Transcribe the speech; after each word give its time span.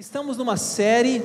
Estamos 0.00 0.38
numa 0.38 0.56
série 0.56 1.22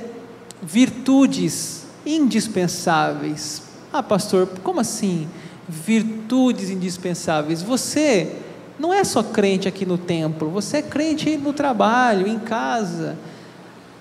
Virtudes 0.62 1.86
Indispensáveis. 2.06 3.62
Ah, 3.94 4.04
pastor, 4.04 4.50
como 4.64 4.82
assim? 4.82 5.30
Virtudes 5.66 6.70
indispensáveis. 6.70 7.62
Você 7.62 8.36
não 8.78 8.94
é 8.94 9.06
só 9.06 9.24
crente 9.24 9.66
aqui 9.66 9.86
no 9.86 9.98
templo, 9.98 10.50
você 10.50 10.80
é 10.80 10.82
crente 10.82 11.38
no 11.38 11.54
trabalho, 11.54 12.28
em 12.28 12.38
casa, 12.38 13.16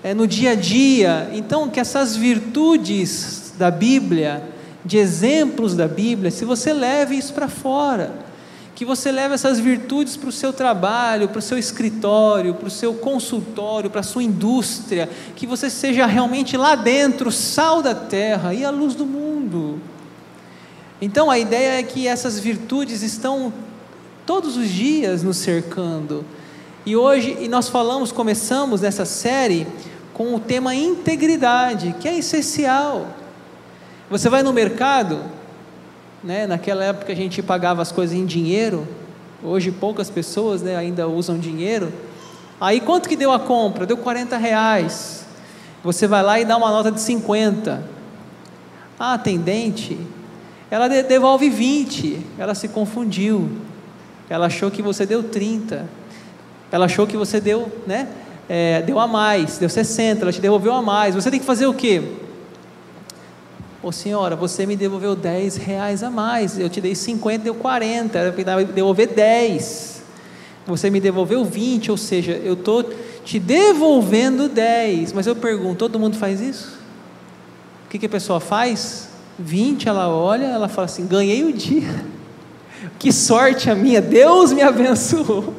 é 0.03 0.13
no 0.13 0.27
dia 0.27 0.51
a 0.51 0.55
dia. 0.55 1.29
Então, 1.31 1.69
que 1.69 1.79
essas 1.79 2.17
virtudes 2.17 3.53
da 3.57 3.71
Bíblia, 3.71 4.43
de 4.83 4.97
exemplos 4.97 5.73
da 5.73 5.87
Bíblia, 5.87 6.29
se 6.31 6.43
você 6.43 6.73
leve 6.73 7.15
isso 7.15 7.33
para 7.33 7.47
fora 7.47 8.11
que 8.75 8.83
você 8.83 9.09
leve 9.09 9.33
essas 9.33 9.57
virtudes 9.57 10.17
para 10.17 10.27
o 10.27 10.33
seu 10.33 10.51
trabalho, 10.51 11.29
para 11.29 11.39
o 11.39 11.41
seu 11.41 11.57
escritório, 11.57 12.53
para 12.53 12.67
o 12.67 12.71
seu 12.71 12.93
consultório, 12.93 13.89
para 13.89 14.01
a 14.01 14.03
sua 14.03 14.21
indústria, 14.21 15.09
que 15.33 15.47
você 15.47 15.69
seja 15.69 16.05
realmente 16.05 16.57
lá 16.57 16.75
dentro 16.75 17.31
sal 17.31 17.81
da 17.81 17.95
terra 17.95 18.53
e 18.53 18.65
a 18.65 18.69
luz 18.69 18.93
do 18.93 19.05
mundo. 19.05 19.79
Então 21.01 21.31
a 21.31 21.39
ideia 21.39 21.79
é 21.79 21.83
que 21.83 22.05
essas 22.05 22.37
virtudes 22.37 23.01
estão 23.01 23.53
todos 24.25 24.57
os 24.57 24.67
dias 24.67 25.23
nos 25.23 25.37
cercando. 25.37 26.25
E 26.85 26.97
hoje 26.97 27.37
e 27.39 27.47
nós 27.47 27.69
falamos, 27.69 28.11
começamos 28.11 28.81
nessa 28.81 29.05
série 29.05 29.65
com 30.13 30.35
o 30.35 30.39
tema 30.39 30.75
integridade, 30.75 31.95
que 31.99 32.09
é 32.09 32.17
essencial. 32.17 33.07
Você 34.09 34.29
vai 34.29 34.43
no 34.43 34.51
mercado, 34.51 35.19
né? 36.25 36.47
Naquela 36.47 36.83
época 36.83 37.13
a 37.13 37.15
gente 37.15 37.41
pagava 37.43 37.83
as 37.83 37.91
coisas 37.91 38.17
em 38.17 38.25
dinheiro, 38.25 38.87
hoje 39.43 39.71
poucas 39.71 40.09
pessoas 40.09 40.63
né, 40.63 40.75
ainda 40.75 41.07
usam 41.07 41.37
dinheiro. 41.37 41.93
Aí 42.59 42.81
quanto 42.81 43.07
que 43.07 43.15
deu 43.15 43.31
a 43.31 43.39
compra? 43.39 43.85
Deu 43.85 43.95
40 43.95 44.35
reais. 44.35 45.25
Você 45.83 46.07
vai 46.07 46.23
lá 46.23 46.39
e 46.39 46.45
dá 46.45 46.57
uma 46.57 46.71
nota 46.71 46.91
de 46.91 46.99
50. 46.99 47.83
A 48.97 49.13
atendente, 49.13 49.99
ela 50.71 50.87
devolve 50.87 51.47
20. 51.47 52.19
Ela 52.39 52.55
se 52.55 52.69
confundiu. 52.69 53.51
Ela 54.27 54.47
achou 54.47 54.71
que 54.71 54.81
você 54.81 55.05
deu 55.05 55.21
30. 55.21 55.85
Ela 56.71 56.85
achou 56.85 57.05
que 57.05 57.15
você 57.15 57.39
deu, 57.39 57.71
né? 57.85 58.07
É, 58.49 58.81
deu 58.81 58.99
a 58.99 59.07
mais, 59.07 59.57
deu 59.57 59.69
60, 59.69 60.21
ela 60.21 60.31
te 60.31 60.41
devolveu 60.41 60.73
a 60.73 60.81
mais. 60.81 61.13
Você 61.13 61.29
tem 61.29 61.39
que 61.39 61.45
fazer 61.45 61.67
o 61.67 61.73
quê? 61.73 62.01
Ô 63.85 63.91
senhora, 63.91 64.35
você 64.35 64.65
me 64.65 64.75
devolveu 64.75 65.15
10 65.15 65.57
reais 65.57 66.01
a 66.01 66.09
mais, 66.09 66.57
eu 66.57 66.67
te 66.67 66.81
dei 66.81 66.95
50, 66.95 67.43
deu 67.43 67.53
40, 67.53 68.17
era 68.17 68.31
para 68.31 68.63
devolver 68.63 69.09
10. 69.09 70.01
Você 70.65 70.89
me 70.89 70.99
devolveu 70.99 71.45
20, 71.45 71.91
ou 71.91 71.97
seja, 71.97 72.31
eu 72.31 72.55
estou 72.55 72.83
te 73.23 73.37
devolvendo 73.37 74.49
10. 74.49 75.13
Mas 75.13 75.27
eu 75.27 75.35
pergunto, 75.35 75.75
todo 75.75 75.99
mundo 75.99 76.17
faz 76.17 76.41
isso? 76.41 76.79
O 77.85 77.89
que, 77.89 77.99
que 77.99 78.07
a 78.07 78.09
pessoa 78.09 78.39
faz? 78.39 79.09
20, 79.37 79.87
ela 79.87 80.09
olha, 80.09 80.45
ela 80.45 80.67
fala 80.67 80.85
assim: 80.85 81.05
ganhei 81.05 81.43
o 81.43 81.53
dia. 81.53 81.87
Que 82.99 83.11
sorte 83.11 83.69
a 83.69 83.75
minha, 83.75 84.01
Deus 84.01 84.51
me 84.51 84.61
abençoou. 84.61 85.53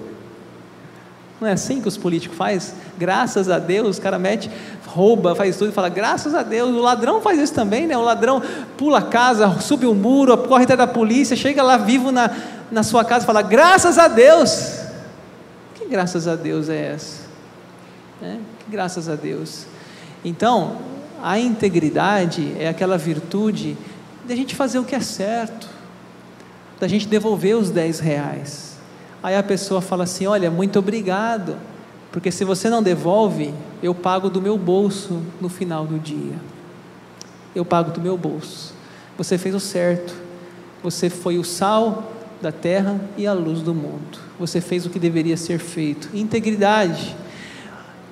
Não 1.41 1.49
é 1.49 1.53
assim 1.53 1.81
que 1.81 1.89
os 1.89 1.97
políticos 1.97 2.37
fazem? 2.37 2.75
Graças 2.97 3.51
a 3.51 3.59
Deus, 3.59 3.99
o 3.99 4.01
cara 4.01 4.19
mete, 4.19 4.51
rouba, 4.97 5.35
faz 5.35 5.57
tudo 5.57 5.71
e 5.71 5.73
fala, 5.73 5.89
graças 5.89 6.35
a 6.35 6.43
Deus. 6.43 6.75
O 6.75 6.81
ladrão 6.81 7.21
faz 7.21 7.39
isso 7.39 7.55
também, 7.55 7.87
né? 7.87 7.97
O 7.97 8.03
ladrão 8.03 8.43
pula 8.77 8.99
a 8.99 9.03
casa, 9.03 9.61
sube 9.61 9.87
o 9.87 9.93
um 9.93 9.95
muro, 9.95 10.37
corre 10.39 10.65
até 10.65 10.77
da 10.77 10.87
polícia, 10.87 11.37
chega 11.37 11.63
lá 11.63 11.77
vivo 11.77 12.11
na, 12.11 12.31
na 12.71 12.83
sua 12.83 13.05
casa 13.05 13.25
e 13.25 13.27
fala, 13.27 13.43
graças 13.43 13.99
a 13.99 14.09
Deus. 14.09 14.81
Que 15.75 15.87
graças 15.87 16.27
a 16.27 16.35
Deus 16.35 16.69
é 16.69 16.93
essa? 16.95 17.21
É? 18.23 18.37
Que 18.61 18.71
graças 18.71 19.09
a 19.09 19.15
Deus. 19.15 19.67
Então, 20.25 20.79
a 21.23 21.39
integridade 21.39 22.57
é 22.59 22.69
aquela 22.69 22.97
virtude 22.97 23.77
de 24.25 24.33
a 24.33 24.37
gente 24.37 24.55
fazer 24.55 24.79
o 24.79 24.85
que 24.85 24.95
é 24.95 25.01
certo, 25.01 25.69
da 26.81 26.89
gente 26.89 27.07
devolver 27.07 27.57
os 27.57 27.71
10 27.71 28.01
reais 28.01 28.77
Aí 29.27 29.35
a 29.35 29.43
pessoa 29.43 29.81
fala 29.81 30.05
assim: 30.05 30.25
Olha, 30.25 30.53
muito 30.53 30.79
obrigado, 30.79 31.57
porque 32.13 32.31
se 32.31 32.45
você 32.45 32.71
não 32.71 32.81
devolve, 32.81 33.53
eu 33.83 33.95
pago 33.95 34.31
do 34.31 34.41
meu 34.41 34.57
bolso 34.57 35.23
no 35.41 35.49
final 35.49 35.87
do 35.87 35.99
dia. 35.99 36.35
Eu 37.55 37.65
pago 37.65 37.91
do 37.91 38.01
meu 38.01 38.17
bolso. 38.17 38.75
Você 39.17 39.39
fez 39.39 39.55
o 39.55 39.61
certo. 39.61 40.15
Você 40.83 41.09
foi 41.09 41.39
o 41.39 41.45
sal 41.45 42.13
da 42.41 42.53
terra 42.53 43.01
e 43.17 43.27
a 43.27 43.33
luz 43.33 43.63
do 43.63 43.75
mundo. 43.75 44.19
Você 44.39 44.61
fez 44.61 44.85
o 44.85 44.91
que 44.91 44.99
deveria 44.99 45.37
ser 45.37 45.59
feito. 45.59 46.09
Integridade. 46.15 47.17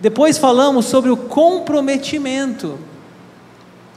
Depois 0.00 0.38
falamos 0.38 0.86
sobre 0.86 1.10
o 1.10 1.16
comprometimento. 1.16 2.78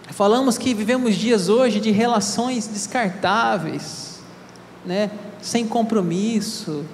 Falamos 0.09 0.57
que 0.57 0.73
vivemos 0.73 1.15
dias 1.15 1.49
hoje 1.49 1.79
de 1.79 1.91
relações 1.91 2.67
descartáveis, 2.67 4.21
né? 4.85 5.11
sem 5.41 5.67
compromisso, 5.67 6.85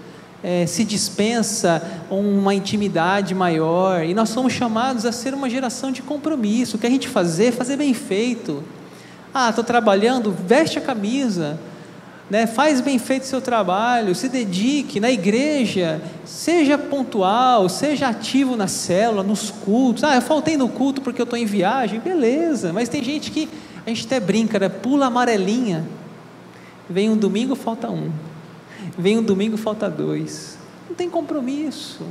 é, 0.43 0.65
se 0.67 0.83
dispensa 0.83 1.81
uma 2.11 2.53
intimidade 2.53 3.33
maior, 3.33 4.03
e 4.03 4.13
nós 4.13 4.29
somos 4.29 4.51
chamados 4.51 5.05
a 5.05 5.11
ser 5.11 5.33
uma 5.33 5.49
geração 5.49 5.91
de 5.91 6.01
compromisso. 6.01 6.75
O 6.75 6.79
que 6.79 6.85
a 6.85 6.89
gente 6.89 7.07
fazer, 7.07 7.53
fazer 7.53 7.77
bem 7.77 7.93
feito. 7.93 8.61
Ah, 9.33 9.49
estou 9.49 9.63
trabalhando, 9.63 10.35
veste 10.45 10.77
a 10.77 10.81
camisa, 10.81 11.57
né? 12.29 12.45
faz 12.45 12.81
bem 12.81 12.99
feito 12.99 13.25
seu 13.25 13.41
trabalho, 13.41 14.13
se 14.13 14.29
dedique 14.29 14.99
na 14.99 15.09
igreja, 15.09 16.01
seja 16.25 16.77
pontual, 16.77 17.67
seja 17.67 18.09
ativo 18.09 18.55
na 18.55 18.67
célula, 18.67 19.23
nos 19.23 19.49
cultos. 19.49 20.03
Ah, 20.03 20.15
eu 20.15 20.21
faltei 20.21 20.57
no 20.57 20.69
culto 20.69 21.01
porque 21.01 21.21
eu 21.21 21.25
estou 21.25 21.39
em 21.39 21.45
viagem, 21.45 21.99
beleza, 21.99 22.71
mas 22.71 22.89
tem 22.89 23.03
gente 23.03 23.31
que 23.31 23.49
a 23.85 23.89
gente 23.89 24.05
até 24.05 24.19
brinca, 24.19 24.59
né? 24.59 24.69
pula 24.69 25.07
amarelinha. 25.07 25.83
Vem 26.89 27.09
um 27.09 27.17
domingo, 27.17 27.55
falta 27.55 27.89
um. 27.89 28.11
Vem 28.97 29.17
um 29.17 29.23
domingo, 29.23 29.57
falta 29.57 29.89
dois. 29.89 30.57
Não 30.87 30.95
tem 30.95 31.09
compromisso, 31.09 32.05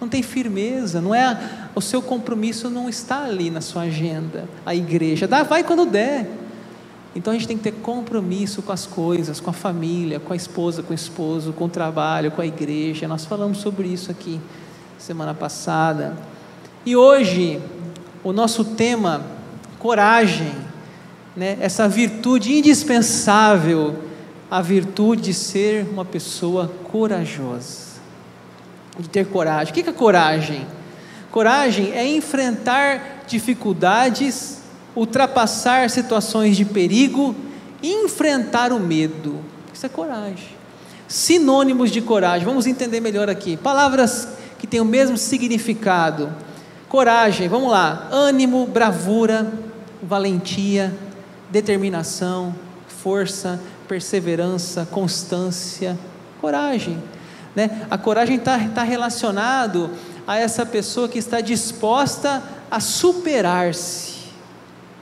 não 0.00 0.08
tem 0.08 0.22
firmeza, 0.22 1.00
não 1.00 1.14
é 1.14 1.68
o 1.74 1.80
seu 1.80 2.02
compromisso 2.02 2.68
não 2.68 2.88
está 2.88 3.24
ali 3.24 3.50
na 3.50 3.60
sua 3.60 3.82
agenda, 3.82 4.48
a 4.66 4.74
igreja. 4.74 5.26
Dá, 5.26 5.42
vai 5.42 5.64
quando 5.64 5.86
der. 5.86 6.28
Então 7.14 7.32
a 7.32 7.36
gente 7.36 7.48
tem 7.48 7.56
que 7.56 7.62
ter 7.62 7.72
compromisso 7.72 8.62
com 8.62 8.70
as 8.70 8.86
coisas, 8.86 9.40
com 9.40 9.50
a 9.50 9.52
família, 9.52 10.20
com 10.20 10.32
a 10.32 10.36
esposa, 10.36 10.82
com 10.82 10.92
o 10.92 10.94
esposo, 10.94 11.52
com 11.52 11.64
o 11.64 11.68
trabalho, 11.68 12.30
com 12.30 12.40
a 12.40 12.46
igreja. 12.46 13.08
Nós 13.08 13.24
falamos 13.24 13.58
sobre 13.58 13.88
isso 13.88 14.10
aqui 14.10 14.40
semana 14.98 15.34
passada. 15.34 16.16
E 16.84 16.94
hoje 16.94 17.60
o 18.22 18.32
nosso 18.32 18.64
tema 18.64 19.24
coragem, 19.78 20.52
né? 21.36 21.56
Essa 21.60 21.88
virtude 21.88 22.52
indispensável 22.52 24.07
a 24.50 24.62
virtude 24.62 25.22
de 25.22 25.34
ser 25.34 25.86
uma 25.90 26.04
pessoa 26.04 26.70
corajosa, 26.84 27.98
de 28.98 29.08
ter 29.08 29.26
coragem. 29.26 29.72
O 29.72 29.74
que 29.74 29.88
é 29.88 29.92
coragem? 29.92 30.66
Coragem 31.30 31.92
é 31.92 32.06
enfrentar 32.06 33.24
dificuldades, 33.26 34.62
ultrapassar 34.96 35.90
situações 35.90 36.56
de 36.56 36.64
perigo, 36.64 37.34
enfrentar 37.82 38.72
o 38.72 38.80
medo. 38.80 39.38
Isso 39.72 39.84
é 39.84 39.88
coragem. 39.88 40.56
Sinônimos 41.06 41.90
de 41.90 42.00
coragem, 42.00 42.46
vamos 42.46 42.66
entender 42.66 43.00
melhor 43.00 43.28
aqui. 43.28 43.56
Palavras 43.56 44.28
que 44.58 44.66
têm 44.66 44.80
o 44.80 44.84
mesmo 44.84 45.16
significado. 45.16 46.32
Coragem, 46.88 47.48
vamos 47.48 47.70
lá: 47.70 48.08
ânimo, 48.10 48.66
bravura, 48.66 49.52
valentia, 50.02 50.94
determinação, 51.50 52.54
força, 52.86 53.60
perseverança, 53.88 54.86
constância, 54.90 55.98
coragem. 56.40 57.02
Né? 57.56 57.86
A 57.90 57.96
coragem 57.96 58.36
está 58.36 58.58
tá 58.68 58.82
relacionado 58.82 59.90
a 60.26 60.36
essa 60.36 60.66
pessoa 60.66 61.08
que 61.08 61.18
está 61.18 61.40
disposta 61.40 62.42
a 62.70 62.78
superar-se, 62.78 64.18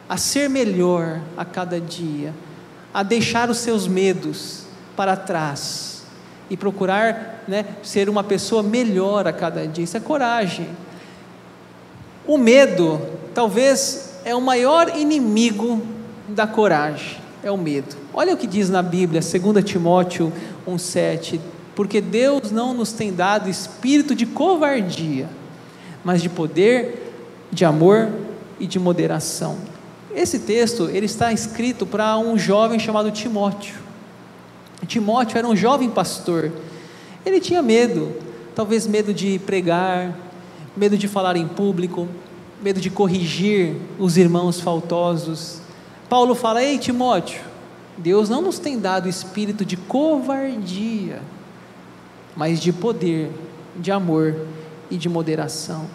a 0.08 0.16
ser 0.16 0.48
melhor 0.48 1.20
a 1.36 1.44
cada 1.44 1.80
dia, 1.80 2.32
a 2.94 3.02
deixar 3.02 3.50
os 3.50 3.58
seus 3.58 3.88
medos 3.88 4.62
para 4.96 5.16
trás 5.16 6.04
e 6.48 6.56
procurar 6.56 7.42
né, 7.48 7.66
ser 7.82 8.08
uma 8.08 8.22
pessoa 8.22 8.62
melhor 8.62 9.26
a 9.26 9.32
cada 9.32 9.66
dia. 9.66 9.82
Isso 9.82 9.96
é 9.96 10.00
coragem. 10.00 10.68
O 12.24 12.38
medo, 12.38 13.00
talvez, 13.34 14.14
é 14.24 14.34
o 14.34 14.40
maior 14.40 14.96
inimigo 14.96 15.84
da 16.28 16.46
coragem 16.46 17.25
é 17.48 17.50
o 17.52 17.56
medo. 17.56 17.96
Olha 18.12 18.34
o 18.34 18.36
que 18.36 18.46
diz 18.46 18.68
na 18.68 18.82
Bíblia, 18.82 19.20
2 19.20 19.64
Timóteo 19.64 20.32
1,7: 20.66 21.38
Porque 21.74 22.00
Deus 22.00 22.50
não 22.50 22.74
nos 22.74 22.92
tem 22.92 23.12
dado 23.12 23.48
espírito 23.48 24.14
de 24.14 24.26
covardia, 24.26 25.28
mas 26.04 26.20
de 26.20 26.28
poder, 26.28 27.12
de 27.52 27.64
amor 27.64 28.10
e 28.58 28.66
de 28.66 28.78
moderação. 28.78 29.58
Esse 30.14 30.40
texto 30.40 30.88
ele 30.90 31.06
está 31.06 31.32
escrito 31.32 31.86
para 31.86 32.18
um 32.18 32.38
jovem 32.38 32.78
chamado 32.78 33.10
Timóteo. 33.10 33.76
Timóteo 34.86 35.36
era 35.36 35.46
um 35.46 35.56
jovem 35.56 35.90
pastor. 35.90 36.52
Ele 37.24 37.40
tinha 37.40 37.60
medo, 37.60 38.12
talvez 38.54 38.86
medo 38.86 39.12
de 39.12 39.38
pregar, 39.40 40.16
medo 40.76 40.96
de 40.96 41.08
falar 41.08 41.36
em 41.36 41.46
público, 41.46 42.08
medo 42.62 42.80
de 42.80 42.88
corrigir 42.88 43.74
os 43.98 44.16
irmãos 44.16 44.60
faltosos. 44.60 45.65
Paulo 46.08 46.34
fala: 46.34 46.62
Ei, 46.62 46.78
Timóteo, 46.78 47.40
Deus 47.96 48.28
não 48.28 48.42
nos 48.42 48.58
tem 48.58 48.78
dado 48.78 49.08
espírito 49.08 49.64
de 49.64 49.76
covardia, 49.76 51.20
mas 52.36 52.60
de 52.60 52.72
poder, 52.72 53.30
de 53.76 53.90
amor 53.90 54.36
e 54.90 54.96
de 54.96 55.08
moderação. 55.08 55.86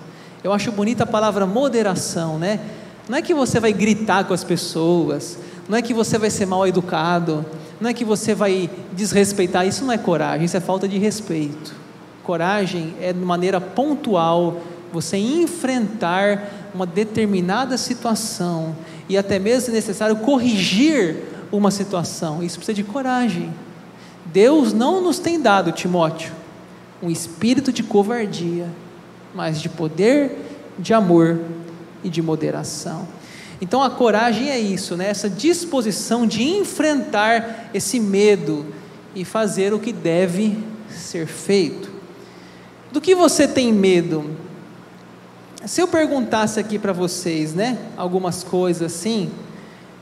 Eu 0.44 0.52
acho 0.52 0.72
bonita 0.72 1.04
a 1.04 1.08
palavra 1.08 1.46
moderação, 1.46 2.40
né? 2.40 2.60
Não 3.08 3.18
é 3.18 3.22
que 3.22 3.34
você 3.34 3.60
vai 3.60 3.74
gritar 3.74 4.26
com 4.26 4.34
as 4.34 4.44
pessoas, 4.44 5.38
não 5.68 5.78
é 5.78 5.82
que 5.82 5.94
você 5.94 6.18
vai 6.18 6.30
ser 6.30 6.46
mal 6.46 6.68
educado, 6.68 7.46
não 7.80 7.90
é 7.90 7.94
que 7.94 8.06
você 8.06 8.34
vai 8.34 8.70
desrespeitar, 8.94 9.66
isso 9.68 9.86
não 9.86 9.94
é 9.94 9.98
coragem, 9.98 10.46
isso 10.46 10.58
é 10.58 10.60
falta 10.60 10.88
de 10.88 10.98
respeito. 10.98 11.74
Coragem 12.24 12.94
é 13.02 13.14
de 13.14 13.20
maneira 13.20 13.60
pontual 13.60 14.62
você 14.92 15.18
enfrentar 15.18 16.50
uma 16.74 16.86
determinada 16.86 17.78
situação 17.78 18.76
e 19.12 19.18
até 19.18 19.38
mesmo, 19.38 19.66
se 19.66 19.72
necessário, 19.72 20.16
corrigir 20.16 21.18
uma 21.52 21.70
situação. 21.70 22.42
Isso 22.42 22.56
precisa 22.56 22.74
de 22.74 22.82
coragem. 22.82 23.54
Deus 24.28 24.72
não 24.72 25.02
nos 25.02 25.20
tem 25.20 25.38
dado, 25.38 25.74
Timóteo, 25.74 26.32
um 27.04 27.10
espírito 27.10 27.74
de 27.74 27.84
covardia, 27.84 28.70
mas 29.36 29.62
de 29.62 29.68
poder, 29.68 30.38
de 30.80 30.94
amor 30.94 31.42
e 32.02 32.10
de 32.10 32.22
moderação. 32.22 33.06
Então 33.60 33.84
a 33.84 33.90
coragem 33.90 34.50
é 34.50 34.58
isso, 34.58 34.96
né? 34.96 35.10
essa 35.10 35.30
disposição 35.30 36.26
de 36.26 36.44
enfrentar 36.44 37.70
esse 37.74 38.00
medo 38.00 38.66
e 39.14 39.26
fazer 39.26 39.74
o 39.74 39.80
que 39.80 39.92
deve 39.92 40.58
ser 40.90 41.28
feito. 41.28 41.90
Do 42.94 43.02
que 43.02 43.14
você 43.14 43.46
tem 43.46 43.74
medo? 43.74 44.38
Se 45.66 45.80
eu 45.80 45.88
perguntasse 45.88 46.60
aqui 46.60 46.80
para 46.80 46.92
vocês, 46.92 47.54
né, 47.54 47.78
algumas 47.96 48.44
coisas 48.44 48.96
assim, 48.96 49.30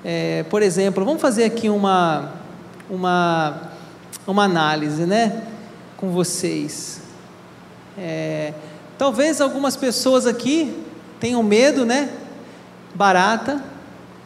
é, 0.06 0.44
por 0.44 0.62
exemplo, 0.62 1.04
vamos 1.04 1.22
fazer 1.22 1.44
aqui 1.44 1.70
uma, 1.70 2.32
uma, 2.90 3.72
uma 4.26 4.46
análise, 4.46 5.06
né, 5.06 5.44
com 5.98 6.12
vocês. 6.12 7.02
É, 7.98 8.54
talvez 8.98 9.42
algumas 9.42 9.76
pessoas 9.76 10.26
aqui 10.26 10.74
tenham 11.20 11.44
medo, 11.44 11.86
né, 11.86 12.10
barata, 12.96 13.62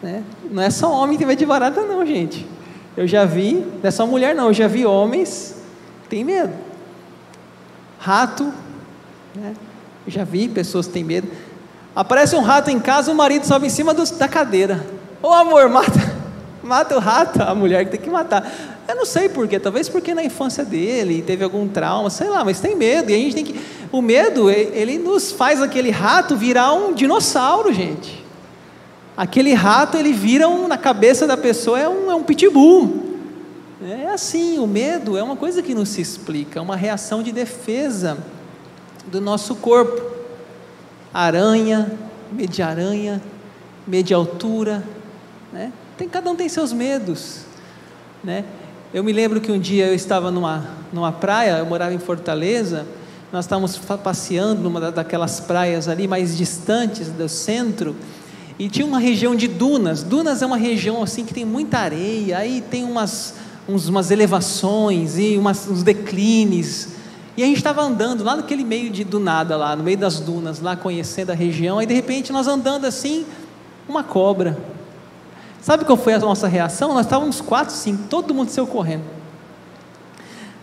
né? 0.04 0.24
Não 0.52 0.62
é 0.62 0.70
só 0.70 0.92
homem 0.92 1.18
que 1.18 1.26
medo 1.26 1.40
de 1.40 1.46
barata, 1.48 1.82
não, 1.82 2.06
gente. 2.06 2.46
Eu 2.96 3.08
já 3.08 3.26
vi, 3.26 3.54
não 3.54 3.88
é 3.88 3.92
só 3.92 4.06
mulher, 4.06 4.36
não, 4.36 4.48
eu 4.48 4.54
já 4.54 4.68
vi 4.68 4.86
homens 4.86 5.56
que 6.04 6.10
têm 6.10 6.24
medo. 6.24 6.54
Rato, 7.98 8.54
né? 9.34 9.56
Eu 10.06 10.12
já 10.12 10.24
vi 10.24 10.48
pessoas 10.48 10.88
que 10.88 10.94
têm 10.94 11.04
medo. 11.04 11.28
Aparece 11.96 12.36
um 12.36 12.42
rato 12.42 12.70
em 12.70 12.80
casa, 12.80 13.12
o 13.12 13.16
marido 13.16 13.46
sobe 13.46 13.68
em 13.68 13.70
cima 13.70 13.94
do, 13.94 14.04
da 14.18 14.28
cadeira. 14.28 14.86
Ô 15.22 15.28
oh, 15.28 15.34
amor, 15.34 15.70
mata, 15.70 16.16
mata 16.62 16.96
o 16.98 17.00
rato, 17.00 17.42
a 17.42 17.56
mulher 17.56 17.86
que 17.86 17.92
tem 17.92 18.02
que 18.02 18.10
matar. 18.10 18.52
Eu 18.88 18.96
não 18.96 19.06
sei 19.06 19.30
porquê, 19.30 19.60
talvez 19.60 19.88
porque 19.88 20.14
na 20.14 20.24
infância 20.24 20.66
dele 20.66 21.22
teve 21.22 21.44
algum 21.44 21.68
trauma, 21.68 22.10
sei 22.10 22.28
lá, 22.28 22.44
mas 22.44 22.60
tem 22.60 22.76
medo. 22.76 23.12
E 23.12 23.14
a 23.14 23.18
gente 23.18 23.36
tem 23.36 23.46
que. 23.46 23.60
O 23.92 24.02
medo, 24.02 24.50
ele 24.50 24.98
nos 24.98 25.32
faz 25.32 25.62
aquele 25.62 25.92
rato 25.92 26.36
virar 26.36 26.74
um 26.74 26.94
dinossauro, 26.94 27.72
gente. 27.72 28.24
Aquele 29.16 29.54
rato, 29.54 29.96
ele 29.96 30.12
vira 30.12 30.50
um, 30.50 30.68
na 30.68 30.78
cabeça 30.78 31.28
da 31.28 31.38
pessoa, 31.38 31.80
é 31.80 31.88
um, 31.88 32.12
é 32.12 32.16
um 32.16 32.24
pitbull. 32.24 33.14
É 33.82 34.08
assim, 34.08 34.58
o 34.58 34.66
medo 34.66 35.16
é 35.16 35.22
uma 35.22 35.36
coisa 35.36 35.62
que 35.62 35.76
não 35.76 35.86
se 35.86 36.02
explica, 36.02 36.58
é 36.58 36.62
uma 36.62 36.76
reação 36.76 37.22
de 37.22 37.32
defesa 37.32 38.18
do 39.08 39.22
nosso 39.22 39.56
corpo. 39.56 40.02
Aranha, 41.14 41.92
medo 42.32 42.52
de 42.52 42.62
aranha, 42.62 43.22
medo 43.86 44.08
de 44.08 44.14
altura, 44.14 44.84
né? 45.52 45.72
Tem, 45.98 46.10
cada 46.10 46.30
um 46.30 46.36
tem 46.36 46.50
seus 46.50 46.74
medos, 46.74 47.42
né? 48.24 48.44
Eu 48.94 49.04
me 49.04 49.12
lembro 49.12 49.40
que 49.40 49.52
um 49.52 49.60
dia 49.60 49.88
eu 49.88 49.94
estava 49.94 50.32
numa, 50.32 50.68
numa 50.92 51.12
praia, 51.12 51.58
eu 51.58 51.66
morava 51.66 51.94
em 51.94 52.00
Fortaleza, 52.00 52.86
nós 53.32 53.46
estávamos 53.46 53.78
passeando 54.04 54.62
numa 54.62 54.92
daquelas 54.92 55.40
praias 55.40 55.88
ali 55.88 56.08
mais 56.08 56.38
distantes 56.38 57.10
do 57.10 57.28
centro, 57.28 57.96
e 58.58 58.70
tinha 58.70 58.86
uma 58.86 59.00
região 59.00 59.36
de 59.36 59.48
dunas. 59.48 60.04
Dunas 60.04 60.42
é 60.42 60.46
uma 60.46 60.58
região 60.58 61.02
assim 61.02 61.26
que 61.26 61.34
tem 61.34 61.46
muita 61.46 61.80
areia, 61.80 62.38
aí 62.38 62.62
tem 62.62 62.84
umas, 62.84 63.36
uns, 63.68 63.88
umas 63.88 64.12
elevações 64.12 65.18
e 65.18 65.38
umas, 65.38 65.68
uns 65.68 65.82
declines. 65.82 66.90
E 67.36 67.44
a 67.44 67.46
gente 67.46 67.58
estava 67.58 67.82
andando 67.82 68.24
lá 68.24 68.36
naquele 68.36 68.64
meio 68.64 68.92
de 68.92 69.04
do 69.04 69.20
nada 69.20 69.58
lá, 69.58 69.76
no 69.76 69.84
meio 69.84 69.98
das 69.98 70.20
dunas, 70.20 70.60
lá 70.60 70.76
conhecendo 70.76 71.32
a 71.32 71.36
região, 71.36 71.80
aí 71.80 71.86
de 71.86 71.94
repente 71.94 72.32
nós 72.32 72.48
andando 72.48 72.86
assim, 72.86 73.26
uma 73.88 74.04
cobra. 74.04 74.58
Sabe 75.62 75.86
qual 75.86 75.98
foi 75.98 76.14
a 76.14 76.20
nossa 76.20 76.48
reação? 76.48 76.94
Nós 76.94 77.06
estávamos 77.06 77.42
quatro, 77.42 77.74
cinco, 77.74 78.04
todo 78.10 78.34
mundo 78.34 78.50
saiu 78.50 78.68
correndo. 78.68 79.04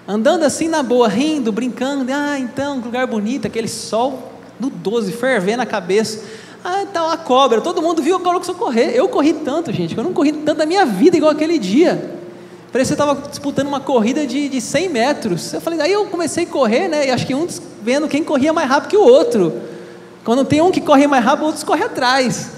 Andando 0.06 0.44
assim 0.44 0.68
na 0.68 0.82
boa, 0.82 1.08
rindo, 1.08 1.50
brincando, 1.50 2.10
ah, 2.12 2.38
então, 2.38 2.80
que 2.80 2.86
lugar 2.86 3.06
bonito, 3.06 3.46
aquele 3.46 3.68
sol 3.68 4.30
no 4.58 4.68
12, 4.68 5.12
fervendo 5.12 5.62
a 5.62 5.66
cabeça. 5.66 6.24
Ah, 6.62 6.84
tá 6.92 7.04
uma 7.04 7.16
cobra. 7.16 7.60
Todo 7.60 7.80
mundo 7.80 8.02
viu 8.02 8.16
a 8.16 8.20
cobra 8.20 8.40
correr. 8.54 8.94
Eu 8.94 9.08
corri 9.08 9.32
tanto, 9.32 9.72
gente, 9.72 9.96
eu 9.96 10.04
não 10.04 10.12
corri 10.12 10.32
tanto 10.32 10.58
na 10.58 10.66
minha 10.66 10.84
vida 10.84 11.16
igual 11.16 11.32
aquele 11.32 11.58
dia. 11.58 12.19
Parecia 12.72 12.94
que 12.94 13.02
eu 13.02 13.10
estava 13.10 13.28
disputando 13.28 13.66
uma 13.66 13.80
corrida 13.80 14.24
de, 14.26 14.48
de 14.48 14.60
100 14.60 14.88
metros. 14.88 15.52
Eu 15.52 15.60
falei, 15.60 15.80
aí 15.80 15.92
eu 15.92 16.06
comecei 16.06 16.44
a 16.44 16.46
correr, 16.46 16.86
né? 16.86 17.08
E 17.08 17.10
acho 17.10 17.26
que 17.26 17.34
um 17.34 17.46
vendo 17.82 18.06
quem 18.06 18.22
corria 18.22 18.52
mais 18.52 18.68
rápido 18.68 18.90
que 18.90 18.96
o 18.96 19.02
outro. 19.02 19.52
Quando 20.24 20.44
tem 20.44 20.60
um 20.60 20.70
que 20.70 20.80
corre 20.80 21.06
mais 21.06 21.24
rápido, 21.24 21.46
outros 21.46 21.64
correm 21.64 21.84
atrás. 21.84 22.52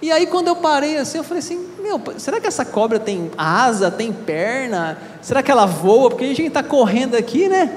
E 0.00 0.10
aí 0.10 0.26
quando 0.26 0.48
eu 0.48 0.56
parei 0.56 0.96
assim, 0.96 1.18
eu 1.18 1.24
falei 1.24 1.40
assim, 1.40 1.66
meu, 1.82 2.00
será 2.16 2.40
que 2.40 2.46
essa 2.46 2.64
cobra 2.64 2.98
tem 2.98 3.30
asa, 3.36 3.90
tem 3.90 4.12
perna? 4.12 4.98
Será 5.20 5.42
que 5.42 5.50
ela 5.50 5.66
voa? 5.66 6.10
Porque 6.10 6.24
a 6.24 6.28
gente 6.28 6.46
está 6.48 6.62
correndo 6.62 7.14
aqui, 7.14 7.48
né? 7.48 7.70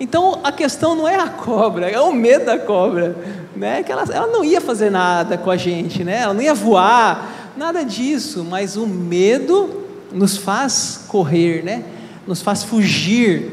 Então 0.00 0.40
a 0.42 0.50
questão 0.50 0.94
não 0.96 1.06
é 1.06 1.16
a 1.16 1.28
cobra, 1.28 1.88
é 1.88 2.00
o 2.00 2.12
medo 2.12 2.46
da 2.46 2.58
cobra, 2.58 3.16
né? 3.54 3.82
Que 3.82 3.92
ela, 3.92 4.04
ela 4.12 4.26
não 4.26 4.42
ia 4.42 4.60
fazer 4.60 4.90
nada 4.90 5.38
com 5.38 5.50
a 5.50 5.56
gente, 5.56 6.02
né? 6.02 6.20
Ela 6.22 6.34
não 6.34 6.42
ia 6.42 6.54
voar, 6.54 7.52
nada 7.56 7.84
disso, 7.84 8.44
mas 8.48 8.76
o 8.76 8.86
medo 8.86 9.81
nos 10.12 10.36
faz 10.36 11.04
correr, 11.08 11.62
né? 11.64 11.84
Nos 12.26 12.42
faz 12.42 12.62
fugir, 12.62 13.52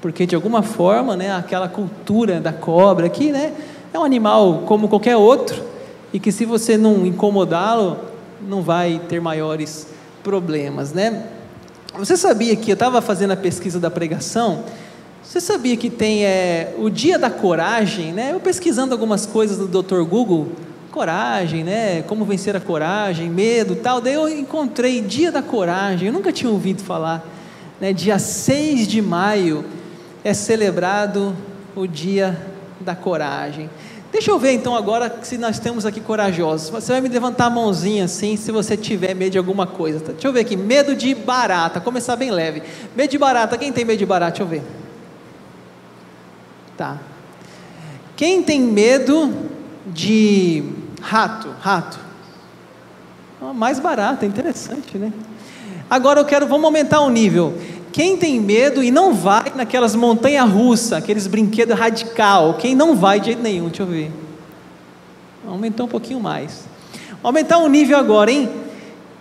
porque 0.00 0.26
de 0.26 0.34
alguma 0.34 0.62
forma, 0.62 1.16
né? 1.16 1.34
Aquela 1.34 1.68
cultura 1.68 2.40
da 2.40 2.52
cobra 2.52 3.06
aqui, 3.06 3.32
né? 3.32 3.52
É 3.92 3.98
um 3.98 4.04
animal 4.04 4.62
como 4.66 4.88
qualquer 4.88 5.16
outro 5.16 5.62
e 6.12 6.20
que 6.20 6.30
se 6.30 6.44
você 6.44 6.76
não 6.76 7.06
incomodá-lo, 7.06 7.98
não 8.46 8.62
vai 8.62 9.00
ter 9.08 9.20
maiores 9.20 9.88
problemas, 10.22 10.92
né? 10.92 11.24
Você 11.98 12.16
sabia 12.16 12.54
que 12.56 12.70
eu 12.70 12.74
estava 12.74 13.00
fazendo 13.00 13.32
a 13.32 13.36
pesquisa 13.36 13.80
da 13.80 13.90
pregação? 13.90 14.64
Você 15.22 15.40
sabia 15.40 15.76
que 15.76 15.90
tem 15.90 16.24
é, 16.24 16.74
o 16.78 16.88
Dia 16.88 17.18
da 17.18 17.30
Coragem, 17.30 18.12
né? 18.12 18.32
Eu 18.32 18.40
pesquisando 18.40 18.92
algumas 18.92 19.26
coisas 19.26 19.56
do 19.58 19.66
Dr. 19.66 20.02
Google, 20.02 20.48
coragem, 20.96 21.62
né? 21.62 22.00
Como 22.00 22.24
vencer 22.24 22.56
a 22.56 22.60
coragem, 22.60 23.28
medo, 23.28 23.76
tal. 23.76 24.00
Daí 24.00 24.14
eu 24.14 24.30
encontrei 24.30 25.02
Dia 25.02 25.30
da 25.30 25.42
Coragem. 25.42 26.06
Eu 26.06 26.12
nunca 26.12 26.32
tinha 26.32 26.50
ouvido 26.50 26.82
falar, 26.82 27.22
né? 27.78 27.92
Dia 27.92 28.18
6 28.18 28.88
de 28.88 29.02
maio 29.02 29.62
é 30.24 30.32
celebrado 30.32 31.36
o 31.74 31.86
Dia 31.86 32.40
da 32.80 32.96
Coragem. 32.96 33.68
Deixa 34.10 34.30
eu 34.30 34.38
ver 34.38 34.52
então 34.52 34.74
agora 34.74 35.18
se 35.20 35.36
nós 35.36 35.58
temos 35.58 35.84
aqui 35.84 36.00
corajosos. 36.00 36.70
Você 36.70 36.92
vai 36.92 37.02
me 37.02 37.10
levantar 37.10 37.44
a 37.44 37.50
mãozinha 37.50 38.06
assim, 38.06 38.34
se 38.34 38.50
você 38.50 38.74
tiver 38.74 39.14
medo 39.14 39.32
de 39.32 39.38
alguma 39.38 39.66
coisa. 39.66 40.00
Tá? 40.00 40.12
Deixa 40.12 40.26
eu 40.26 40.32
ver 40.32 40.40
aqui. 40.40 40.56
Medo 40.56 40.96
de 40.96 41.14
barata. 41.14 41.78
Começar 41.78 42.16
bem 42.16 42.30
leve. 42.30 42.62
Medo 42.96 43.10
de 43.10 43.18
barata. 43.18 43.58
Quem 43.58 43.70
tem 43.70 43.84
medo 43.84 43.98
de 43.98 44.06
barata? 44.06 44.30
Deixa 44.30 44.44
eu 44.44 44.48
ver. 44.48 44.62
Tá. 46.74 46.98
Quem 48.16 48.42
tem 48.42 48.62
medo 48.62 49.30
de 49.86 50.85
rato? 51.06 51.54
Rato. 51.60 51.98
Oh, 53.40 53.52
mais 53.52 53.78
barato, 53.78 54.24
é 54.24 54.28
interessante, 54.28 54.98
né? 54.98 55.12
Agora 55.88 56.20
eu 56.20 56.24
quero, 56.24 56.46
vamos 56.46 56.64
aumentar 56.64 57.00
o 57.00 57.10
nível. 57.10 57.54
Quem 57.92 58.16
tem 58.16 58.40
medo 58.40 58.82
e 58.82 58.90
não 58.90 59.14
vai 59.14 59.52
naquelas 59.54 59.94
montanhas 59.94 60.50
russas, 60.50 60.92
aqueles 60.92 61.26
brinquedos 61.26 61.78
radical, 61.78 62.54
quem 62.54 62.74
não 62.74 62.96
vai 62.96 63.20
de 63.20 63.26
jeito 63.26 63.42
nenhum, 63.42 63.66
deixa 63.66 63.82
eu 63.84 63.86
ver. 63.86 64.12
Aumentou 65.46 65.86
um 65.86 65.88
pouquinho 65.88 66.20
mais. 66.20 66.64
Aumentar 67.22 67.58
o 67.58 67.68
nível 67.68 67.96
agora, 67.96 68.30
hein? 68.30 68.50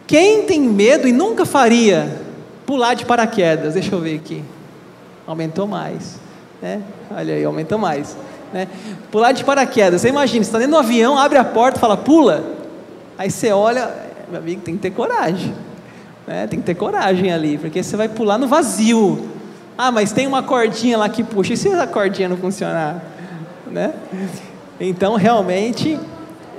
Quem 0.08 0.44
tem 0.44 0.62
medo 0.62 1.08
e 1.08 1.12
nunca 1.12 1.46
faria 1.46 2.22
pular 2.66 2.96
de 2.96 3.06
paraquedas, 3.06 3.76
deixa 3.76 3.94
eu 3.94 4.02
ver 4.02 4.16
aqui. 4.16 4.44
Aumentou 5.28 5.68
mais. 5.68 6.20
Né? 6.62 6.82
Olha 7.12 7.36
aí, 7.36 7.44
aumenta 7.44 7.78
mais. 7.78 8.16
Né? 8.54 8.68
Pular 9.12 9.32
de 9.32 9.44
paraquedas, 9.44 10.02
você 10.02 10.10
imagina, 10.10 10.44
você 10.44 10.50
está 10.50 10.60
dentro 10.60 10.74
do 10.74 10.80
avião, 10.80 11.18
abre 11.18 11.38
a 11.38 11.44
porta 11.44 11.80
fala, 11.80 11.98
pula. 11.98 12.44
Aí 13.18 13.30
você 13.30 13.52
olha, 13.52 13.92
meu 14.30 14.40
amigo, 14.40 14.62
tem 14.62 14.76
que 14.76 14.82
ter 14.82 14.92
coragem. 14.92 15.54
Né? 16.28 16.48
Tem 16.48 16.60
que 16.60 16.66
ter 16.66 16.76
coragem 16.76 17.32
ali, 17.32 17.58
porque 17.58 17.84
você 17.84 17.96
vai 17.96 18.10
pular 18.10 18.38
no 18.38 18.48
vazio. 18.48 19.30
Ah, 19.78 19.92
mas 19.92 20.12
tem 20.12 20.26
uma 20.26 20.42
cordinha 20.42 20.98
lá 20.98 21.10
que 21.10 21.24
puxa, 21.24 21.54
e 21.54 21.58
se 21.58 21.70
a 21.70 21.86
cordinha 21.86 22.30
não 22.30 22.38
funcionar? 22.38 23.02
Né? 23.70 23.94
Então, 24.80 25.16
realmente, 25.16 26.00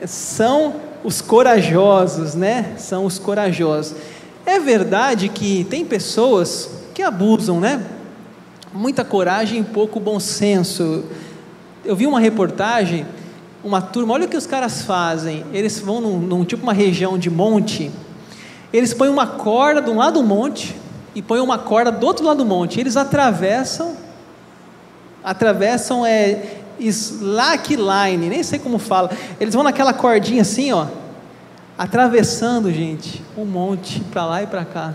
são 0.07 0.75
os 1.02 1.21
corajosos, 1.21 2.35
né? 2.35 2.75
São 2.76 3.05
os 3.05 3.19
corajosos. 3.19 3.97
É 4.45 4.59
verdade 4.59 5.28
que 5.28 5.64
tem 5.64 5.85
pessoas 5.85 6.71
que 6.95 7.02
abusam, 7.02 7.61
né? 7.61 7.83
Muita 8.73 9.05
coragem 9.05 9.61
e 9.61 9.64
pouco 9.64 9.99
bom 9.99 10.21
senso. 10.21 11.05
Eu 11.87 11.95
vi 11.95 12.07
uma 12.07 12.19
reportagem, 12.19 13.07
uma 13.62 13.81
turma, 13.81 14.14
olha 14.14 14.26
o 14.26 14.28
que 14.28 14.37
os 14.37 14.47
caras 14.47 14.83
fazem. 14.83 15.45
Eles 15.52 15.78
vão 15.78 16.00
num, 16.00 16.19
num 16.19 16.45
tipo 16.45 16.64
uma 16.64 16.73
região 16.73 17.16
de 17.16 17.31
monte, 17.31 17.93
eles 18.73 18.93
põem 18.93 19.09
uma 19.09 19.26
corda 19.26 19.81
de 19.81 19.88
um 19.88 19.97
lado 19.97 20.21
do 20.21 20.26
monte 20.26 20.75
e 21.14 21.23
põem 21.23 21.40
uma 21.40 21.59
corda 21.59 21.93
do 21.93 22.05
outro 22.05 22.25
lado 22.26 22.38
do 22.38 22.45
monte. 22.45 22.81
Eles 22.81 22.97
atravessam, 22.97 23.97
atravessam 25.23 26.05
é, 26.05 26.57
slackline, 26.81 28.28
nem 28.28 28.43
sei 28.43 28.59
como 28.59 28.78
fala. 28.78 29.11
Eles 29.38 29.55
vão 29.55 29.62
naquela 29.62 29.95
cordinha 29.95 30.43
assim, 30.43 30.73
ó, 30.73 30.87
atravessando, 31.78 32.73
gente, 32.73 33.23
um 33.38 33.45
monte 33.45 34.00
para 34.00 34.26
lá 34.26 34.43
e 34.43 34.47
para 34.47 34.64
cá. 34.64 34.95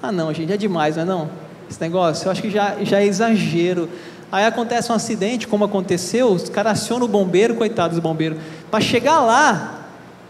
Ah, 0.00 0.12
não, 0.12 0.32
gente, 0.32 0.52
é 0.52 0.56
demais, 0.56 0.96
não 0.96 1.02
é 1.02 1.06
não? 1.06 1.30
Esse 1.68 1.80
negócio, 1.80 2.26
eu 2.26 2.32
acho 2.32 2.40
que 2.40 2.50
já, 2.50 2.76
já 2.82 3.00
é 3.00 3.06
exagero. 3.06 3.88
Aí 4.34 4.44
acontece 4.44 4.90
um 4.90 4.96
acidente, 4.96 5.46
como 5.46 5.64
aconteceu, 5.64 6.26
os 6.32 6.48
caras 6.48 6.72
acionam 6.72 7.06
o 7.06 7.08
bombeiro, 7.08 7.54
coitados 7.54 7.98
do 7.98 8.02
bombeiro, 8.02 8.36
para 8.68 8.80
chegar 8.80 9.20
lá, 9.20 9.86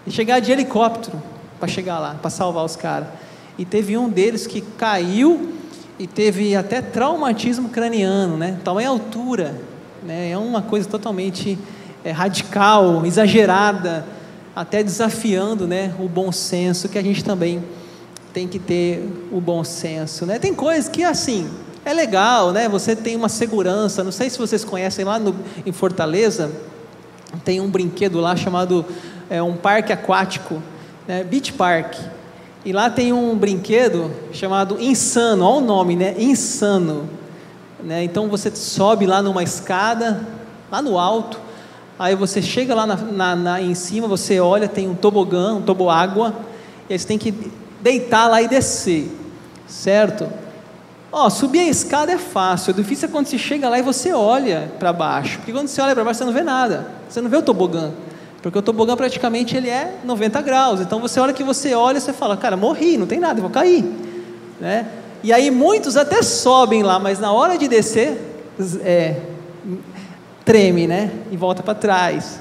e 0.07 0.11
chegar 0.11 0.41
de 0.41 0.53
helicóptero, 0.53 1.23
para 1.59 1.67
chegar 1.67 1.99
lá, 1.99 2.15
para 2.21 2.29
salvar 2.29 2.67
os 2.67 2.77
caras. 2.77 3.09
E 3.57 3.65
teve 3.65 3.97
um 3.97 4.11
deles 4.11 4.47
que 4.47 4.61
caiu 4.61 5.55
e 5.99 6.07
teve 6.07 6.55
até 6.55 6.83
traumatismo 6.83 7.71
craniano, 7.71 8.37
né? 8.37 8.59
Tamanha 8.63 8.91
altura, 8.91 9.55
né? 10.03 10.33
É 10.33 10.37
uma 10.37 10.61
coisa 10.61 10.87
totalmente 10.87 11.59
é, 12.05 12.11
radical, 12.11 13.07
exagerada, 13.07 14.05
até 14.55 14.83
desafiando, 14.83 15.67
né? 15.67 15.95
O 15.99 16.11
bom 16.11 16.31
senso 16.31 16.91
que 16.91 16.99
a 16.99 17.03
gente 17.03 17.25
também 17.25 17.65
tem 18.35 18.47
que 18.47 18.59
ter 18.59 19.03
o 19.33 19.41
bom 19.41 19.65
senso, 19.65 20.27
né? 20.27 20.39
Tem 20.39 20.53
coisas 20.53 20.91
que 20.91 21.03
assim 21.03 21.49
é 21.85 21.93
legal, 21.93 22.53
né? 22.53 22.69
Você 22.69 22.97
tem 22.97 23.17
uma 23.17 23.29
segurança. 23.29 24.03
Não 24.03 24.13
sei 24.13 24.31
se 24.31 24.39
vocês 24.39 24.65
conhecem 24.65 25.05
lá 25.05 25.19
no, 25.19 25.35
em 25.65 25.73
Fortaleza 25.73 26.51
tem 27.45 27.61
um 27.61 27.69
brinquedo 27.69 28.21
lá 28.21 28.37
chamado 28.37 28.85
é, 29.29 29.43
um 29.43 29.57
parque 29.57 29.93
aquático, 29.93 30.63
né? 31.09 31.25
Beach 31.25 31.53
Park. 31.55 31.95
E 32.65 32.73
lá 32.73 32.89
tem 32.89 33.13
um 33.13 33.37
brinquedo 33.37 34.11
chamado 34.33 34.81
Insano, 34.81 35.45
olha 35.45 35.57
o 35.63 35.67
nome, 35.67 35.97
né? 35.97 36.15
Insano. 36.19 37.09
Né? 37.83 38.05
Então 38.05 38.29
você 38.29 38.55
sobe 38.55 39.07
lá 39.07 39.23
numa 39.23 39.43
escada, 39.43 40.27
lá 40.71 40.81
no 40.81 40.99
alto, 40.99 41.39
aí 41.99 42.15
você 42.15 42.41
chega 42.41 42.75
lá 42.75 42.87
na, 42.87 42.97
na, 42.97 43.37
na, 43.37 43.61
em 43.61 43.75
cima, 43.75 44.09
você 44.09 44.41
olha, 44.41 44.67
tem 44.67 44.89
um 44.89 44.95
tobogã, 44.95 45.55
um 45.55 45.63
toboágua, 45.63 46.35
e 46.89 46.95
aí 46.95 46.99
você 46.99 47.07
tem 47.07 47.19
que 47.19 47.35
deitar 47.83 48.29
lá 48.29 48.41
e 48.41 48.49
descer, 48.49 49.11
certo? 49.67 50.27
Ó, 51.17 51.31
subir 51.31 51.61
a 51.61 51.69
escada 51.69 52.11
é 52.11 52.19
fácil, 52.19 52.73
o 52.73 52.75
difícil 52.75 53.09
é 53.09 53.13
quando 53.13 53.29
você 53.29 53.39
chega 53.39 53.69
lá 53.69 53.79
e 53.79 53.83
você 53.83 54.13
olha 54.13 54.73
para 54.81 54.93
baixo, 54.93 55.39
porque 55.39 55.53
quando 55.53 55.69
você 55.69 55.81
olha 55.81 55.95
para 55.95 56.03
baixo 56.03 56.19
você 56.19 56.25
não 56.25 56.33
vê 56.33 56.43
nada, 56.43 56.89
você 57.09 57.21
não 57.21 57.31
vê 57.31 57.37
o 57.37 57.43
tobogã, 57.43 57.93
porque 58.43 58.59
o 58.59 58.63
tobogã 58.63 58.97
praticamente 58.97 59.57
ele 59.57 59.71
é 59.71 59.95
90 60.03 60.43
graus, 60.43 60.81
então 60.81 60.99
você 61.01 61.21
olha 61.21 61.33
que 61.33 61.45
você 61.45 61.73
olha 61.73 61.99
e 61.99 62.01
você 62.01 62.13
fala, 62.13 62.37
cara, 62.37 62.57
morri, 62.57 62.99
não 62.99 63.07
tem 63.07 63.21
nada, 63.21 63.39
eu 63.39 63.43
vou 63.43 63.51
cair, 63.53 63.85
né? 64.61 64.89
E 65.23 65.33
aí 65.33 65.53
muitos 65.53 65.97
até 65.97 66.21
sobem 66.21 66.83
lá, 66.83 66.99
mas 66.99 67.21
na 67.21 67.31
hora 67.31 67.57
de 67.57 67.69
descer, 67.69 68.21
é, 68.83 69.21
treme, 70.45 70.89
né? 70.89 71.13
E 71.31 71.37
volta 71.37 71.63
para 71.63 71.77
trás. 71.77 72.41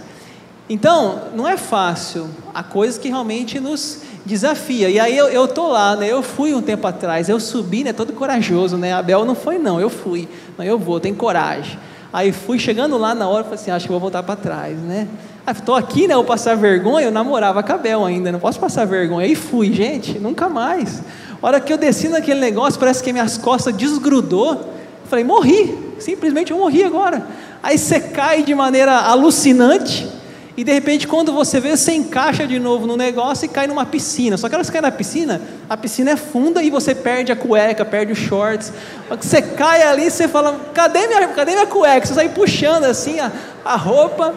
Então, 0.67 1.25
não 1.35 1.47
é 1.47 1.57
fácil, 1.57 2.27
há 2.51 2.63
coisas 2.63 2.97
que 2.97 3.07
realmente 3.07 3.59
nos 3.59 4.01
desafia. 4.25 4.89
E 4.89 4.99
aí 4.99 5.17
eu, 5.17 5.27
eu 5.27 5.47
tô 5.47 5.67
lá, 5.67 5.95
né? 5.95 6.11
Eu 6.11 6.21
fui 6.21 6.53
um 6.53 6.61
tempo 6.61 6.85
atrás, 6.87 7.29
eu 7.29 7.39
subi, 7.39 7.83
né? 7.83 7.93
Todo 7.93 8.13
corajoso, 8.13 8.77
né? 8.77 8.93
Abel 8.93 9.25
não 9.25 9.35
foi 9.35 9.57
não, 9.57 9.79
eu 9.79 9.89
fui. 9.89 10.27
Não, 10.57 10.65
eu 10.65 10.77
vou, 10.77 10.99
tenho 10.99 11.15
coragem. 11.15 11.77
Aí 12.11 12.31
fui 12.31 12.59
chegando 12.59 12.97
lá 12.97 13.15
na 13.15 13.27
hora, 13.27 13.43
falei 13.43 13.59
assim, 13.59 13.71
acho 13.71 13.85
que 13.85 13.91
vou 13.91 13.99
voltar 13.99 14.21
para 14.21 14.35
trás, 14.35 14.77
né? 14.77 15.07
Estou 15.47 15.75
aqui, 15.75 16.07
né? 16.07 16.15
Vou 16.15 16.23
passar 16.23 16.55
vergonha. 16.55 17.07
Eu 17.07 17.11
namorava 17.11 17.61
com 17.61 17.71
a 17.71 17.75
Abel 17.75 18.05
ainda, 18.05 18.31
não 18.31 18.39
posso 18.39 18.59
passar 18.59 18.85
vergonha. 18.85 19.25
Aí 19.25 19.35
fui, 19.35 19.73
gente, 19.73 20.19
nunca 20.19 20.47
mais. 20.47 21.01
A 21.41 21.47
hora 21.47 21.59
que 21.59 21.73
eu 21.73 21.77
desci 21.77 22.07
naquele 22.07 22.39
negócio, 22.39 22.79
parece 22.79 23.03
que 23.03 23.11
minhas 23.11 23.37
costas 23.37 23.75
desgrudou. 23.75 24.73
falei, 25.05 25.25
morri, 25.25 25.77
simplesmente 25.99 26.51
eu 26.51 26.57
morri 26.57 26.83
agora. 26.83 27.27
Aí 27.61 27.77
você 27.77 27.99
cai 27.99 28.43
de 28.43 28.55
maneira 28.55 28.95
alucinante. 28.99 30.07
E 30.55 30.63
de 30.63 30.71
repente, 30.71 31.07
quando 31.07 31.33
você 31.33 31.59
vê, 31.59 31.75
você 31.75 31.93
encaixa 31.93 32.45
de 32.45 32.59
novo 32.59 32.85
no 32.85 32.95
negócio 32.95 33.45
e 33.45 33.47
cai 33.47 33.65
numa 33.65 33.85
piscina. 33.85 34.37
Só 34.37 34.47
que 34.47 34.55
quando 34.55 34.63
você 34.63 34.71
cai 34.71 34.81
na 34.81 34.91
piscina, 34.91 35.41
a 35.67 35.75
piscina 35.75 36.11
é 36.11 36.15
funda 36.15 36.61
e 36.61 36.69
você 36.69 36.93
perde 36.93 37.31
a 37.31 37.35
cueca, 37.35 37.83
perde 37.83 38.11
os 38.11 38.19
shorts. 38.19 38.71
Você 39.09 39.41
cai 39.41 39.81
ali, 39.81 40.11
você 40.11 40.27
fala: 40.27 40.59
cadê 40.73 41.07
minha, 41.07 41.27
cadê 41.29 41.53
minha 41.53 41.65
cueca? 41.65 42.05
Você 42.05 42.13
sai 42.13 42.29
puxando 42.29 42.83
assim 42.83 43.19
a, 43.19 43.31
a 43.65 43.75
roupa, 43.75 44.33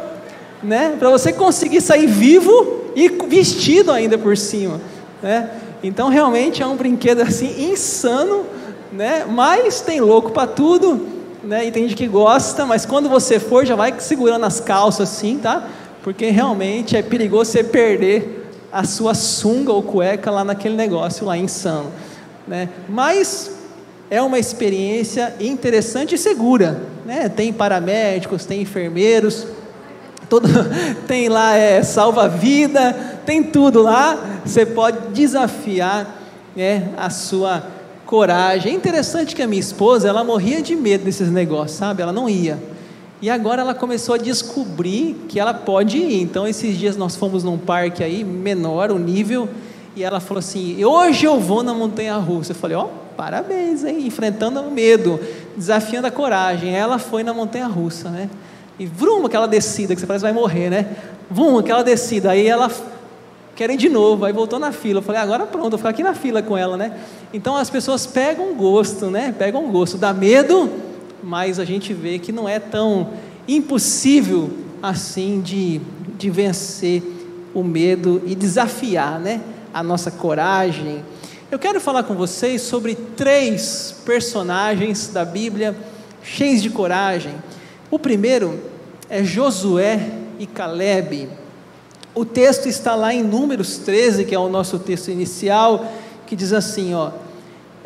né? 0.62 0.94
Para 0.98 1.10
você 1.10 1.34
conseguir 1.34 1.82
sair 1.82 2.06
vivo 2.06 2.92
e 2.96 3.10
vestido 3.28 3.92
ainda 3.92 4.16
por 4.16 4.38
cima, 4.38 4.80
né? 5.22 5.50
Então, 5.82 6.08
realmente 6.08 6.62
é 6.62 6.66
um 6.66 6.76
brinquedo 6.76 7.20
assim 7.20 7.70
insano, 7.70 8.46
né? 8.90 9.26
Mas 9.28 9.82
tem 9.82 10.00
louco 10.00 10.30
para 10.30 10.46
tudo, 10.46 11.06
né? 11.44 11.66
E 11.66 11.70
tem 11.70 11.82
gente 11.82 11.94
que 11.94 12.08
gosta, 12.08 12.64
mas 12.64 12.86
quando 12.86 13.08
você 13.08 13.38
for, 13.38 13.66
já 13.66 13.76
vai 13.76 13.94
segurando 13.98 14.46
as 14.46 14.60
calças 14.60 15.10
assim, 15.10 15.38
tá? 15.38 15.68
Porque 16.06 16.30
realmente 16.30 16.96
é 16.96 17.02
perigoso 17.02 17.50
você 17.50 17.64
perder 17.64 18.48
a 18.72 18.84
sua 18.84 19.12
sunga 19.12 19.72
ou 19.72 19.82
cueca 19.82 20.30
lá 20.30 20.44
naquele 20.44 20.76
negócio 20.76 21.26
lá 21.26 21.36
insano, 21.36 21.90
né? 22.46 22.68
Mas 22.88 23.50
é 24.08 24.22
uma 24.22 24.38
experiência 24.38 25.34
interessante 25.40 26.14
e 26.14 26.18
segura, 26.18 26.80
né? 27.04 27.28
Tem 27.28 27.52
paramédicos, 27.52 28.46
tem 28.46 28.62
enfermeiros, 28.62 29.48
todo, 30.28 30.48
tem 31.08 31.28
lá 31.28 31.56
é, 31.56 31.82
salva-vida, 31.82 32.92
tem 33.26 33.42
tudo 33.42 33.82
lá. 33.82 34.40
Você 34.44 34.64
pode 34.64 35.08
desafiar 35.08 36.22
né, 36.54 36.90
a 36.96 37.10
sua 37.10 37.66
coragem. 38.06 38.70
É 38.72 38.76
interessante 38.76 39.34
que 39.34 39.42
a 39.42 39.46
minha 39.48 39.58
esposa 39.58 40.06
ela 40.06 40.22
morria 40.22 40.62
de 40.62 40.76
medo 40.76 41.04
desses 41.04 41.32
negócios, 41.32 41.76
sabe? 41.76 42.00
Ela 42.00 42.12
não 42.12 42.28
ia. 42.28 42.75
E 43.20 43.30
agora 43.30 43.62
ela 43.62 43.74
começou 43.74 44.14
a 44.14 44.18
descobrir 44.18 45.14
que 45.28 45.40
ela 45.40 45.54
pode 45.54 45.96
ir. 45.96 46.20
Então, 46.20 46.46
esses 46.46 46.76
dias 46.76 46.96
nós 46.96 47.16
fomos 47.16 47.42
num 47.42 47.56
parque 47.56 48.04
aí, 48.04 48.22
menor 48.22 48.90
o 48.90 48.98
nível, 48.98 49.48
e 49.94 50.04
ela 50.04 50.20
falou 50.20 50.40
assim: 50.40 50.84
Hoje 50.84 51.24
eu 51.24 51.40
vou 51.40 51.62
na 51.62 51.72
montanha 51.72 52.14
russa. 52.16 52.52
Eu 52.52 52.56
falei: 52.56 52.76
Ó, 52.76 52.84
oh, 52.84 52.88
parabéns, 53.16 53.84
hein? 53.84 54.06
Enfrentando 54.06 54.60
o 54.60 54.70
medo, 54.70 55.18
desafiando 55.56 56.06
a 56.06 56.10
coragem. 56.10 56.74
Ela 56.74 56.98
foi 56.98 57.22
na 57.22 57.32
montanha 57.32 57.66
russa, 57.66 58.10
né? 58.10 58.28
E 58.78 58.84
vrum, 58.84 59.24
aquela 59.24 59.48
descida 59.48 59.94
que 59.94 60.00
você 60.00 60.06
parece 60.06 60.22
que 60.22 60.30
vai 60.30 60.38
morrer, 60.38 60.68
né? 60.68 60.96
Vrum, 61.30 61.58
aquela 61.58 61.82
descida. 61.82 62.32
Aí 62.32 62.46
ela 62.46 62.70
quer 63.54 63.70
ir 63.70 63.78
de 63.78 63.88
novo, 63.88 64.26
aí 64.26 64.32
voltou 64.34 64.58
na 64.58 64.72
fila. 64.72 64.98
Eu 64.98 65.02
falei: 65.02 65.22
Agora 65.22 65.46
pronto, 65.46 65.70
vou 65.70 65.78
ficar 65.78 65.88
aqui 65.88 66.02
na 66.02 66.12
fila 66.12 66.42
com 66.42 66.54
ela, 66.54 66.76
né? 66.76 66.92
Então 67.32 67.56
as 67.56 67.70
pessoas 67.70 68.06
pegam 68.06 68.54
gosto, 68.54 69.06
né? 69.06 69.34
Pegam 69.38 69.70
gosto. 69.70 69.96
Dá 69.96 70.12
medo 70.12 70.70
mas 71.22 71.58
a 71.58 71.64
gente 71.64 71.92
vê 71.92 72.18
que 72.18 72.32
não 72.32 72.48
é 72.48 72.58
tão 72.58 73.10
impossível 73.48 74.50
assim 74.82 75.40
de, 75.40 75.80
de 76.18 76.30
vencer 76.30 77.02
o 77.54 77.62
medo 77.62 78.22
e 78.26 78.34
desafiar 78.34 79.18
né, 79.18 79.40
a 79.72 79.82
nossa 79.82 80.10
coragem. 80.10 81.02
Eu 81.50 81.58
quero 81.58 81.80
falar 81.80 82.02
com 82.02 82.14
vocês 82.14 82.62
sobre 82.62 82.94
três 82.94 83.94
personagens 84.04 85.08
da 85.08 85.24
Bíblia 85.24 85.76
cheios 86.22 86.60
de 86.60 86.70
coragem. 86.70 87.34
O 87.90 87.98
primeiro 87.98 88.60
é 89.08 89.22
Josué 89.22 90.10
e 90.38 90.46
Caleb. 90.46 91.28
O 92.14 92.24
texto 92.24 92.66
está 92.66 92.94
lá 92.94 93.14
em 93.14 93.22
Números 93.22 93.78
13, 93.78 94.24
que 94.24 94.34
é 94.34 94.38
o 94.38 94.48
nosso 94.48 94.78
texto 94.78 95.08
inicial, 95.08 95.86
que 96.26 96.34
diz 96.34 96.52
assim, 96.52 96.94
ó: 96.94 97.10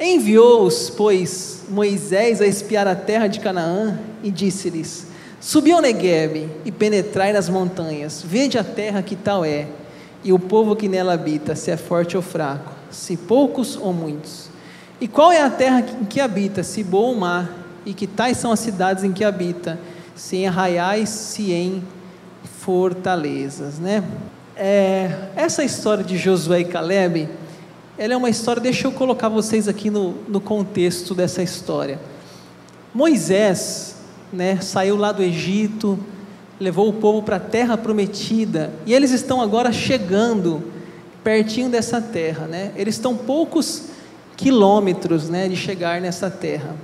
Enviou-os, 0.02 0.88
pois, 0.88 1.64
Moisés 1.68 2.40
a 2.40 2.46
espiar 2.46 2.88
a 2.88 2.94
terra 2.94 3.26
de 3.26 3.38
Canaã 3.38 3.98
e 4.22 4.30
disse-lhes: 4.30 5.06
Subi 5.38 5.72
ao 5.72 5.82
Negueb 5.82 6.48
e 6.64 6.72
penetrai 6.72 7.34
nas 7.34 7.50
montanhas, 7.50 8.22
vede 8.24 8.56
a 8.56 8.64
terra 8.64 9.02
que 9.02 9.14
tal 9.14 9.44
é, 9.44 9.66
e 10.24 10.32
o 10.32 10.38
povo 10.38 10.74
que 10.74 10.88
nela 10.88 11.12
habita, 11.12 11.54
se 11.54 11.70
é 11.70 11.76
forte 11.76 12.16
ou 12.16 12.22
fraco, 12.22 12.72
se 12.90 13.14
poucos 13.14 13.76
ou 13.76 13.92
muitos. 13.92 14.48
E 14.98 15.06
qual 15.06 15.30
é 15.30 15.42
a 15.42 15.50
terra 15.50 15.84
em 16.00 16.06
que 16.06 16.18
habita, 16.18 16.62
se 16.62 16.82
boa 16.82 17.08
ou 17.08 17.16
má, 17.16 17.50
e 17.84 17.92
que 17.92 18.06
tais 18.06 18.38
são 18.38 18.52
as 18.52 18.60
cidades 18.60 19.04
em 19.04 19.12
que 19.12 19.22
habita, 19.22 19.78
se 20.14 20.36
em 20.36 20.46
arraiais, 20.46 21.10
se 21.10 21.52
em 21.52 21.84
fortalezas, 22.60 23.78
né? 23.78 24.02
É, 24.56 25.10
essa 25.36 25.62
história 25.62 26.04
de 26.04 26.16
Josué 26.16 26.60
e 26.60 26.64
Caleb 26.64 27.28
ela 28.00 28.14
é 28.14 28.16
uma 28.16 28.30
história, 28.30 28.62
deixa 28.62 28.86
eu 28.86 28.92
colocar 28.92 29.28
vocês 29.28 29.68
aqui 29.68 29.90
no, 29.90 30.14
no 30.26 30.40
contexto 30.40 31.14
dessa 31.14 31.42
história. 31.42 32.00
Moisés, 32.94 33.96
né, 34.32 34.58
saiu 34.62 34.96
lá 34.96 35.12
do 35.12 35.22
Egito, 35.22 35.98
levou 36.58 36.88
o 36.88 36.94
povo 36.94 37.22
para 37.22 37.36
a 37.36 37.40
terra 37.40 37.76
prometida, 37.76 38.72
e 38.86 38.94
eles 38.94 39.10
estão 39.10 39.42
agora 39.42 39.70
chegando 39.70 40.62
pertinho 41.22 41.68
dessa 41.68 42.00
terra, 42.00 42.46
né? 42.46 42.72
Eles 42.74 42.94
estão 42.94 43.14
poucos 43.14 43.88
quilômetros, 44.34 45.28
né, 45.28 45.46
de 45.46 45.54
chegar 45.54 46.00
nessa 46.00 46.30
terra. 46.30 46.74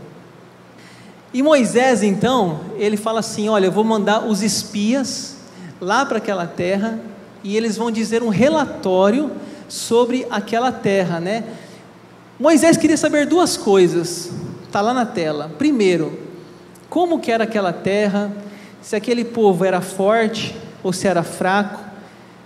E 1.32 1.42
Moisés, 1.42 2.02
então, 2.02 2.60
ele 2.76 2.98
fala 2.98 3.20
assim: 3.20 3.48
Olha, 3.48 3.64
eu 3.64 3.72
vou 3.72 3.84
mandar 3.84 4.26
os 4.26 4.42
espias 4.42 5.36
lá 5.80 6.04
para 6.04 6.18
aquela 6.18 6.46
terra 6.46 7.00
e 7.42 7.56
eles 7.56 7.74
vão 7.74 7.90
dizer 7.90 8.22
um 8.22 8.28
relatório 8.28 9.30
sobre 9.68 10.26
aquela 10.30 10.70
terra, 10.72 11.20
né? 11.20 11.44
Moisés 12.38 12.76
queria 12.76 12.96
saber 12.96 13.26
duas 13.26 13.56
coisas, 13.56 14.30
está 14.64 14.80
lá 14.80 14.92
na 14.92 15.06
tela. 15.06 15.50
Primeiro, 15.56 16.18
como 16.88 17.18
que 17.18 17.32
era 17.32 17.44
aquela 17.44 17.72
terra, 17.72 18.30
se 18.82 18.94
aquele 18.94 19.24
povo 19.24 19.64
era 19.64 19.80
forte 19.80 20.54
ou 20.82 20.92
se 20.92 21.08
era 21.08 21.22
fraco, 21.22 21.80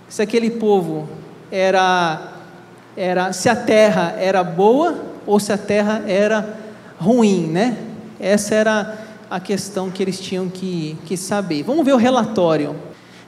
se 0.07 0.21
aquele 0.21 0.49
povo 0.49 1.09
era, 1.51 2.33
era 2.95 3.33
se 3.33 3.49
a 3.49 3.55
terra 3.55 4.15
era 4.17 4.43
boa 4.43 4.95
ou 5.25 5.39
se 5.39 5.51
a 5.51 5.57
terra 5.57 6.03
era 6.07 6.57
ruim, 6.99 7.47
né? 7.47 7.77
Essa 8.19 8.55
era 8.55 8.97
a 9.29 9.39
questão 9.39 9.89
que 9.89 10.03
eles 10.03 10.19
tinham 10.19 10.49
que, 10.49 10.97
que 11.05 11.17
saber. 11.17 11.63
Vamos 11.63 11.85
ver 11.85 11.93
o 11.93 11.97
relatório. 11.97 12.75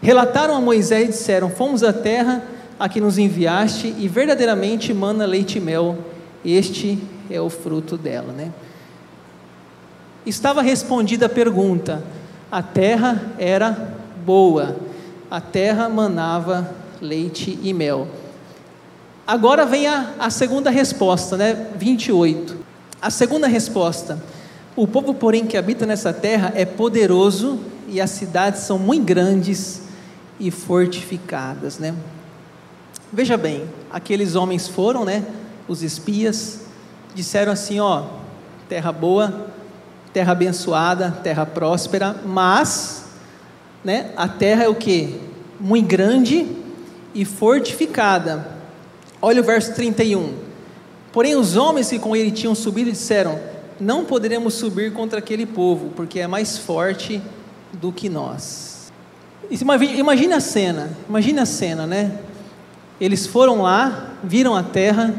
Relataram 0.01 0.55
a 0.55 0.62
Moisés 0.62 1.09
e 1.09 1.12
disseram: 1.12 1.50
Fomos 1.50 1.83
à 1.83 1.93
terra 1.93 2.43
a 2.80 2.89
que 2.89 3.00
nos 3.00 3.18
enviaste, 3.18 3.94
e 3.98 4.08
verdadeiramente 4.08 4.94
mana 4.94 5.25
leite 5.25 5.58
e 5.58 5.62
mel, 5.62 5.98
este 6.44 7.00
é 7.30 7.39
o 7.39 7.50
fruto 7.50 7.98
dela. 7.98 8.34
Né? 8.34 8.51
Estava 10.25 10.62
respondida 10.62 11.25
a 11.25 11.30
pergunta: 11.30 12.03
a 12.51 12.62
terra 12.62 13.34
era 13.38 13.96
boa, 14.25 14.77
a 15.30 15.42
terra 15.42 15.89
manava 15.89 16.70
leite 17.01 17.60
e 17.62 17.74
mel. 17.74 18.08
Agora 19.25 19.65
vem 19.65 19.88
a, 19.88 20.13
a 20.20 20.30
segunda 20.30 20.70
resposta, 20.70 21.38
né? 21.38 21.68
28. 21.77 22.58
A 23.01 23.10
segunda 23.10 23.48
resposta: 23.48 24.22
o 24.75 24.88
povo, 24.88 25.13
porém, 25.13 25.46
que 25.46 25.58
habita 25.58 25.86
nessa 25.86 26.12
terra 26.12 26.51
é 26.56 26.65
poderoso 26.65 27.60
e 27.88 28.01
as 28.01 28.10
cidades 28.10 28.62
são 28.62 28.80
muito 28.80 29.06
grandes 29.06 29.84
e 30.39 30.50
fortificadas, 30.50 31.80
né? 31.80 31.94
Veja 33.15 33.38
bem, 33.38 33.70
aqueles 33.91 34.34
homens 34.34 34.67
foram, 34.67 35.05
né? 35.05 35.24
Os 35.67 35.84
espias 35.84 36.62
disseram 37.13 37.51
assim, 37.51 37.79
ó, 37.79 38.05
terra 38.67 38.91
boa, 38.91 39.51
terra 40.12 40.32
abençoada, 40.32 41.12
terra 41.24 41.46
próspera, 41.46 42.15
mas, 42.25 43.05
né? 43.84 44.12
A 44.17 44.27
terra 44.27 44.63
é 44.63 44.67
o 44.67 44.74
que? 44.74 45.22
Muito 45.60 45.88
grande 45.88 46.48
e 47.13 47.24
fortificada. 47.24 48.48
Olha 49.22 49.41
o 49.41 49.46
verso 49.46 49.75
31. 49.75 50.34
Porém, 51.12 51.36
os 51.36 51.55
homens 51.55 51.89
que 51.89 52.00
com 52.00 52.15
ele 52.15 52.32
tinham 52.32 52.55
subido 52.55 52.91
disseram: 52.91 53.39
não 53.79 54.05
poderemos 54.05 54.55
subir 54.55 54.91
contra 54.91 55.20
aquele 55.20 55.46
povo, 55.46 55.91
porque 55.96 56.20
é 56.20 56.25
mais 56.25 56.58
forte 56.58 57.22
do 57.74 57.91
que 57.91 58.10
nós. 58.10 58.91
Imagina 59.51 60.38
a 60.38 60.39
cena, 60.39 60.98
imagina 61.08 61.43
a 61.43 61.46
cena, 61.46 61.86
né? 61.86 62.17
Eles 63.00 63.27
foram 63.27 63.62
lá, 63.62 64.12
viram 64.23 64.55
a 64.55 64.63
terra, 64.63 65.13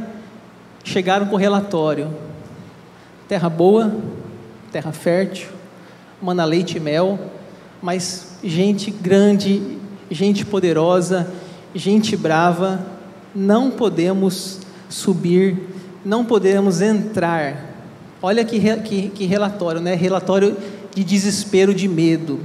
chegaram 0.82 1.26
com 1.26 1.36
relatório: 1.36 2.10
terra 3.28 3.48
boa, 3.48 3.94
terra 4.72 4.92
fértil, 4.92 5.48
mana 6.20 6.44
leite 6.44 6.76
e 6.78 6.80
mel, 6.80 7.18
mas 7.82 8.38
gente 8.42 8.90
grande, 8.90 9.78
gente 10.10 10.44
poderosa, 10.44 11.30
gente 11.74 12.16
brava, 12.16 12.84
não 13.34 13.70
podemos 13.70 14.60
subir, 14.88 15.58
não 16.04 16.24
podemos 16.24 16.80
entrar 16.80 17.74
Olha 18.24 18.42
que, 18.42 18.58
que, 18.78 19.08
que 19.10 19.26
relatório, 19.26 19.82
né? 19.82 19.94
Relatório 19.94 20.56
de 20.94 21.04
desespero, 21.04 21.74
de 21.74 21.86
medo. 21.86 22.40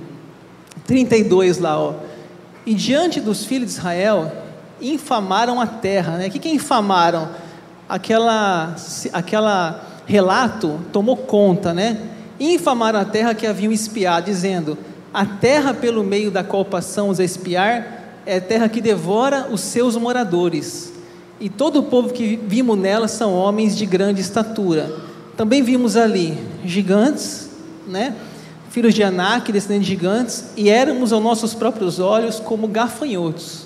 32 0.86 1.58
lá, 1.58 1.80
ó. 1.80 1.94
E 2.66 2.74
diante 2.74 3.22
dos 3.22 3.46
filhos 3.46 3.68
de 3.68 3.80
Israel, 3.80 4.30
infamaram 4.82 5.60
a 5.60 5.68
terra, 5.68 6.18
né? 6.18 6.28
O 6.28 6.32
que, 6.32 6.40
que 6.40 6.50
infamaram? 6.50 7.30
Aquela, 7.88 8.76
aquela 9.14 9.84
relato 10.06 10.80
tomou 10.92 11.18
conta, 11.18 11.74
né? 11.74 12.00
Infamaram 12.40 13.00
a 13.00 13.06
terra 13.06 13.34
que 13.34 13.48
haviam 13.48 13.72
espiado, 13.72 14.26
dizendo: 14.26 14.78
A 15.14 15.26
terra 15.26 15.74
pelo 15.74 16.04
meio 16.04 16.32
da 16.32 16.44
qual 16.44 16.64
passamos 16.64 17.20
a 17.20 17.24
espiar 17.24 18.22
é 18.26 18.40
terra 18.40 18.70
que 18.70 18.82
devora 18.82 19.48
os 19.52 19.62
seus 19.62 19.96
moradores. 19.96 20.94
E 21.40 21.50
todo 21.50 21.80
o 21.80 21.84
povo 21.84 22.14
que 22.14 22.40
vimos 22.48 22.78
nela 22.78 23.08
são 23.08 23.34
homens 23.34 23.76
de 23.76 23.86
grande 23.86 24.22
estatura. 24.22 24.94
Também 25.38 25.64
vimos 25.64 25.96
ali 25.96 26.38
gigantes, 26.64 27.50
né? 27.88 28.14
filhos 28.70 28.94
de 28.94 29.04
Anak, 29.04 29.52
descendentes 29.52 29.88
de 29.88 29.94
gigantes, 29.94 30.46
e 30.56 30.70
éramos 30.70 31.12
aos 31.12 31.24
nossos 31.24 31.54
próprios 31.54 32.00
olhos 32.00 32.40
como 32.40 32.68
gafanhotos, 32.68 33.64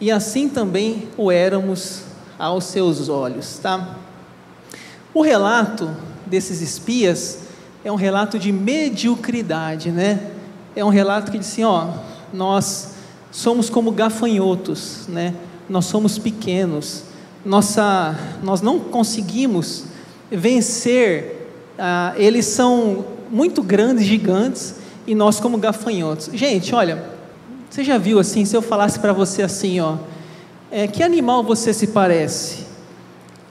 e 0.00 0.10
assim 0.10 0.48
também 0.48 1.08
o 1.16 1.30
éramos 1.30 2.02
aos 2.38 2.64
seus 2.64 3.08
olhos. 3.08 3.58
Tá? 3.58 3.96
O 5.12 5.22
relato 5.22 5.90
desses 6.26 6.60
espias 6.60 7.40
é 7.84 7.90
um 7.90 7.96
relato 7.96 8.38
de 8.38 8.52
mediocridade, 8.52 9.90
né? 9.90 10.30
É 10.76 10.84
um 10.84 10.90
relato 10.90 11.32
que 11.32 11.38
diz 11.38 11.48
assim, 11.48 11.64
ó, 11.64 11.88
nós 12.32 12.94
somos 13.30 13.70
como 13.70 13.90
gafanhotos, 13.90 15.06
né? 15.08 15.34
Nós 15.68 15.86
somos 15.86 16.18
pequenos, 16.18 17.04
nossa, 17.44 18.16
nós 18.42 18.60
não 18.60 18.78
conseguimos 18.78 19.84
vencer, 20.30 21.50
ah, 21.78 22.12
eles 22.16 22.46
são 22.46 23.04
muito 23.30 23.62
grandes, 23.62 24.04
gigantes, 24.04 24.74
e 25.06 25.14
nós 25.14 25.40
como 25.40 25.56
gafanhotos. 25.58 26.30
Gente, 26.32 26.74
olha, 26.74 27.02
você 27.70 27.84
já 27.84 27.98
viu 27.98 28.18
assim, 28.18 28.44
se 28.44 28.56
eu 28.56 28.62
falasse 28.62 28.98
para 28.98 29.12
você 29.12 29.42
assim, 29.42 29.80
ó, 29.80 29.96
é, 30.70 30.86
que 30.86 31.02
animal 31.02 31.42
você 31.42 31.72
se 31.72 31.88
parece? 31.88 32.66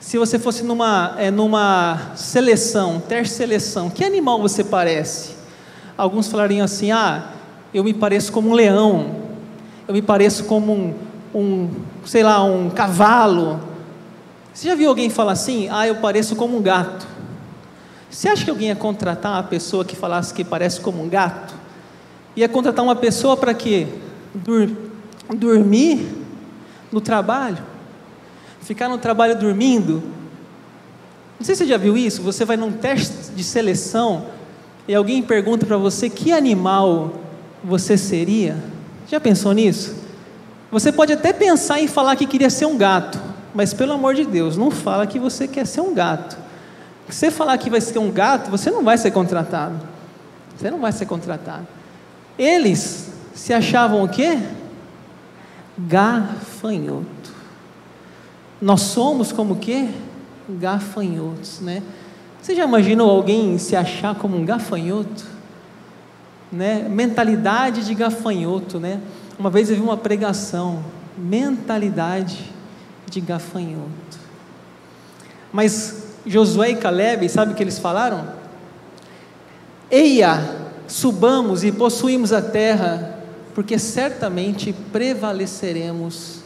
Se 0.00 0.18
você 0.18 0.38
fosse 0.38 0.62
numa, 0.64 1.14
é, 1.18 1.30
numa 1.30 2.12
seleção, 2.16 3.00
ter 3.00 3.26
seleção, 3.26 3.90
que 3.90 4.04
animal 4.04 4.40
você 4.40 4.64
parece? 4.64 5.36
Alguns 5.96 6.28
falariam 6.28 6.64
assim, 6.64 6.90
ah, 6.90 7.32
eu 7.72 7.84
me 7.84 7.94
pareço 7.94 8.32
como 8.32 8.50
um 8.50 8.54
leão, 8.54 9.16
eu 9.86 9.94
me 9.94 10.02
pareço 10.02 10.44
como 10.44 10.72
um, 10.72 10.94
um 11.34 11.70
sei 12.04 12.22
lá, 12.22 12.42
um 12.42 12.70
cavalo, 12.70 13.60
você 14.58 14.66
já 14.66 14.74
viu 14.74 14.88
alguém 14.88 15.08
falar 15.08 15.32
assim? 15.32 15.68
Ah, 15.70 15.86
eu 15.86 15.94
pareço 15.96 16.34
como 16.34 16.56
um 16.56 16.60
gato. 16.60 17.06
Você 18.10 18.28
acha 18.28 18.44
que 18.44 18.50
alguém 18.50 18.68
ia 18.68 18.74
contratar 18.74 19.30
uma 19.30 19.44
pessoa 19.44 19.84
que 19.84 19.94
falasse 19.94 20.34
que 20.34 20.42
parece 20.42 20.80
como 20.80 21.00
um 21.00 21.08
gato? 21.08 21.54
Ia 22.34 22.48
contratar 22.48 22.84
uma 22.84 22.96
pessoa 22.96 23.36
para 23.36 23.54
quê? 23.54 23.86
Dur 24.34 24.68
dormir 25.34 26.06
no 26.90 27.00
trabalho? 27.00 27.58
Ficar 28.60 28.88
no 28.88 28.98
trabalho 28.98 29.38
dormindo? 29.38 30.02
Não 31.38 31.44
sei 31.44 31.54
se 31.54 31.64
você 31.64 31.70
já 31.70 31.76
viu 31.76 31.96
isso. 31.96 32.22
Você 32.22 32.44
vai 32.44 32.56
num 32.56 32.72
teste 32.72 33.32
de 33.34 33.44
seleção 33.44 34.26
e 34.86 34.94
alguém 34.94 35.22
pergunta 35.22 35.64
para 35.64 35.76
você 35.76 36.10
que 36.10 36.32
animal 36.32 37.14
você 37.62 37.96
seria. 37.96 38.56
Já 39.08 39.20
pensou 39.20 39.52
nisso? 39.52 39.94
Você 40.70 40.92
pode 40.92 41.12
até 41.12 41.32
pensar 41.32 41.80
em 41.80 41.86
falar 41.86 42.16
que 42.16 42.26
queria 42.26 42.50
ser 42.50 42.66
um 42.66 42.76
gato. 42.76 43.18
Mas 43.54 43.72
pelo 43.72 43.92
amor 43.92 44.14
de 44.14 44.24
Deus, 44.24 44.56
não 44.56 44.70
fala 44.70 45.06
que 45.06 45.18
você 45.18 45.48
quer 45.48 45.66
ser 45.66 45.80
um 45.80 45.94
gato. 45.94 46.36
Se 47.08 47.16
você 47.16 47.30
falar 47.30 47.56
que 47.56 47.70
vai 47.70 47.80
ser 47.80 47.98
um 47.98 48.10
gato, 48.10 48.50
você 48.50 48.70
não 48.70 48.84
vai 48.84 48.98
ser 48.98 49.10
contratado. 49.10 49.76
Você 50.56 50.70
não 50.70 50.78
vai 50.78 50.92
ser 50.92 51.06
contratado. 51.06 51.66
Eles 52.38 53.10
se 53.38 53.54
achavam 53.54 54.02
o 54.02 54.08
quê? 54.08 54.36
Gafanhoto. 55.78 57.32
Nós 58.60 58.80
somos 58.80 59.30
como 59.30 59.54
o 59.54 59.56
quê? 59.56 59.88
Gafanhotos, 60.48 61.60
né? 61.60 61.80
Você 62.42 62.56
já 62.56 62.64
imaginou 62.64 63.08
alguém 63.08 63.56
se 63.56 63.76
achar 63.76 64.16
como 64.16 64.36
um 64.36 64.44
gafanhoto? 64.44 65.24
Né? 66.50 66.88
Mentalidade 66.88 67.84
de 67.84 67.94
gafanhoto, 67.94 68.80
né? 68.80 69.00
Uma 69.38 69.50
vez 69.50 69.70
eu 69.70 69.76
vi 69.76 69.82
uma 69.82 69.96
pregação, 69.96 70.82
mentalidade 71.16 72.52
de 73.08 73.20
gafanhoto. 73.20 74.18
Mas 75.52 76.16
Josué 76.26 76.70
e 76.70 76.76
Caleb, 76.76 77.28
sabe 77.28 77.52
o 77.52 77.54
que 77.54 77.62
eles 77.62 77.78
falaram? 77.78 78.32
Eia, 79.88 80.56
subamos 80.88 81.62
e 81.62 81.70
possuímos 81.70 82.32
a 82.32 82.42
terra, 82.42 83.17
porque 83.58 83.76
certamente 83.76 84.72
prevaleceremos 84.72 86.42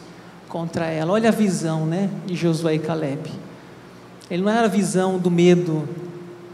contra 0.49 0.87
ela. 0.87 1.13
Olha 1.13 1.29
a 1.29 1.31
visão, 1.31 1.85
né, 1.85 2.09
de 2.25 2.33
Josué 2.33 2.73
e 2.73 2.79
Caleb. 2.79 3.31
Ele 4.31 4.41
não 4.41 4.51
era 4.51 4.65
a 4.65 4.67
visão 4.67 5.19
do 5.19 5.29
medo, 5.29 5.87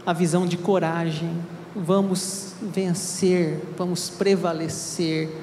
a 0.04 0.12
visão 0.12 0.46
de 0.46 0.58
coragem. 0.58 1.30
Vamos 1.74 2.52
vencer, 2.60 3.58
vamos 3.74 4.10
prevalecer, 4.10 5.34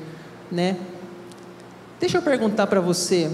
né? 0.52 0.78
Deixa 2.00 2.20
eu 2.20 2.22
perguntar 2.22 2.68
para 2.68 2.80
você. 2.80 3.32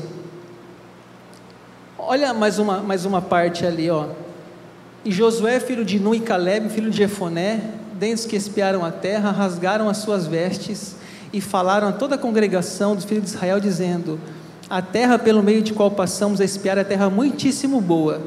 Olha 2.00 2.34
mais 2.34 2.60
uma, 2.60 2.78
mais 2.78 3.04
uma 3.04 3.22
parte 3.22 3.66
ali, 3.66 3.90
ó. 3.90 4.08
E 5.04 5.12
Josué, 5.12 5.60
filho 5.60 5.84
de 5.84 6.00
Nun 6.00 6.16
e 6.16 6.22
Caleb, 6.22 6.70
filho 6.70 6.90
de 6.90 7.04
Efoné, 7.04 7.72
dentre 8.00 8.26
que 8.30 8.38
espiaram 8.38 8.86
a 8.86 8.92
terra, 8.92 9.32
rasgaram 9.32 9.90
as 9.90 9.98
suas 9.98 10.26
vestes 10.26 11.03
e 11.34 11.42
falaram 11.42 11.88
a 11.88 11.92
toda 11.92 12.14
a 12.14 12.18
congregação 12.18 12.96
dos 12.96 13.04
filhos 13.04 13.24
de 13.24 13.30
Israel, 13.32 13.60
dizendo: 13.60 14.20
A 14.70 14.82
terra 14.82 15.18
pelo 15.18 15.42
meio 15.42 15.64
de 15.64 15.74
qual 15.74 15.90
passamos 15.90 16.40
a 16.40 16.46
espiar 16.46 16.78
é 16.78 16.84
terra 16.84 17.10
muitíssimo 17.10 17.82
boa. 17.82 18.22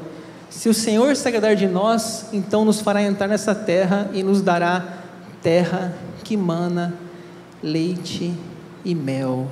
Se 0.51 0.69
o 0.69 0.75
Senhor 0.75 1.15
se 1.15 1.27
agradar 1.29 1.55
de 1.55 1.69
nós, 1.69 2.27
então 2.33 2.65
nos 2.65 2.81
fará 2.81 3.03
entrar 3.03 3.29
nessa 3.29 3.55
terra 3.55 4.11
e 4.13 4.23
nos 4.23 4.43
dará 4.43 4.99
terra 5.41 5.95
que 6.25 6.37
mana 6.37 6.95
leite 7.63 8.35
e 8.85 8.95
mel. 8.95 9.49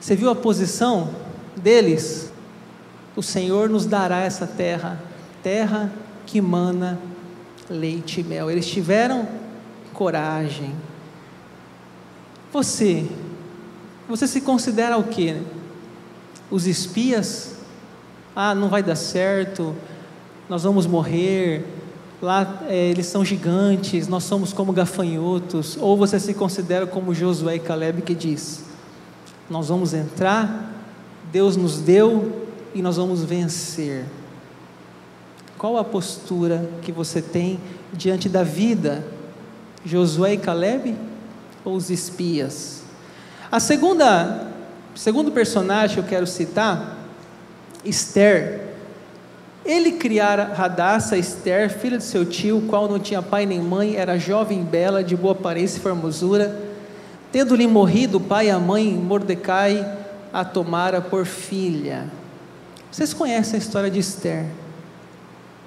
Você 0.00 0.16
viu 0.16 0.30
a 0.30 0.34
posição 0.34 1.10
deles? 1.56 2.32
O 3.16 3.22
Senhor 3.22 3.68
nos 3.68 3.86
dará 3.86 4.20
essa 4.20 4.46
terra, 4.46 5.00
terra 5.42 5.90
que 6.26 6.40
mana 6.40 6.98
leite 7.68 8.20
e 8.20 8.24
mel. 8.24 8.50
Eles 8.50 8.66
tiveram 8.66 9.26
coragem. 9.92 10.74
Você, 12.54 13.04
você 14.08 14.28
se 14.28 14.40
considera 14.40 14.96
o 14.96 15.02
quê? 15.02 15.38
Os 16.48 16.68
espias? 16.68 17.56
Ah, 18.36 18.54
não 18.54 18.68
vai 18.68 18.80
dar 18.80 18.94
certo, 18.94 19.74
nós 20.48 20.62
vamos 20.62 20.86
morrer, 20.86 21.64
lá 22.22 22.62
é, 22.68 22.90
eles 22.90 23.06
são 23.06 23.24
gigantes, 23.24 24.06
nós 24.06 24.22
somos 24.22 24.52
como 24.52 24.72
gafanhotos, 24.72 25.76
ou 25.80 25.96
você 25.96 26.20
se 26.20 26.32
considera 26.32 26.86
como 26.86 27.12
Josué 27.12 27.56
e 27.56 27.58
Caleb 27.58 28.02
que 28.02 28.14
diz: 28.14 28.62
Nós 29.50 29.68
vamos 29.68 29.92
entrar, 29.92 30.72
Deus 31.32 31.56
nos 31.56 31.80
deu 31.80 32.46
e 32.72 32.80
nós 32.80 32.98
vamos 32.98 33.24
vencer. 33.24 34.04
Qual 35.58 35.76
a 35.76 35.82
postura 35.82 36.70
que 36.82 36.92
você 36.92 37.20
tem 37.20 37.58
diante 37.92 38.28
da 38.28 38.44
vida? 38.44 39.04
Josué 39.84 40.34
e 40.34 40.38
Caleb 40.38 40.96
ou 41.64 41.74
os 41.74 41.90
espias? 41.90 42.82
A 43.50 43.58
segunda, 43.60 44.48
segundo 44.94 45.32
personagem 45.32 45.94
que 45.94 46.00
eu 46.00 46.08
quero 46.08 46.26
citar, 46.26 46.98
Esther. 47.84 48.62
Ele 49.64 49.92
criara 49.92 50.52
Radassa, 50.52 51.16
Esther, 51.16 51.70
filha 51.70 51.96
de 51.96 52.04
seu 52.04 52.24
tio, 52.24 52.64
qual 52.68 52.86
não 52.86 52.98
tinha 52.98 53.22
pai 53.22 53.46
nem 53.46 53.60
mãe, 53.60 53.96
era 53.96 54.18
jovem 54.18 54.60
e 54.60 54.64
bela, 54.64 55.02
de 55.02 55.16
boa 55.16 55.32
aparência 55.32 55.78
e 55.78 55.80
formosura. 55.80 56.60
Tendo-lhe 57.32 57.66
morrido 57.66 58.18
o 58.18 58.20
pai 58.20 58.48
e 58.48 58.50
a 58.50 58.58
mãe, 58.58 58.92
Mordecai 58.92 59.98
a 60.32 60.44
tomara 60.44 61.00
por 61.00 61.24
filha. 61.24 62.10
Vocês 62.90 63.14
conhecem 63.14 63.54
a 63.54 63.58
história 63.58 63.90
de 63.90 64.00
Esther? 64.00 64.46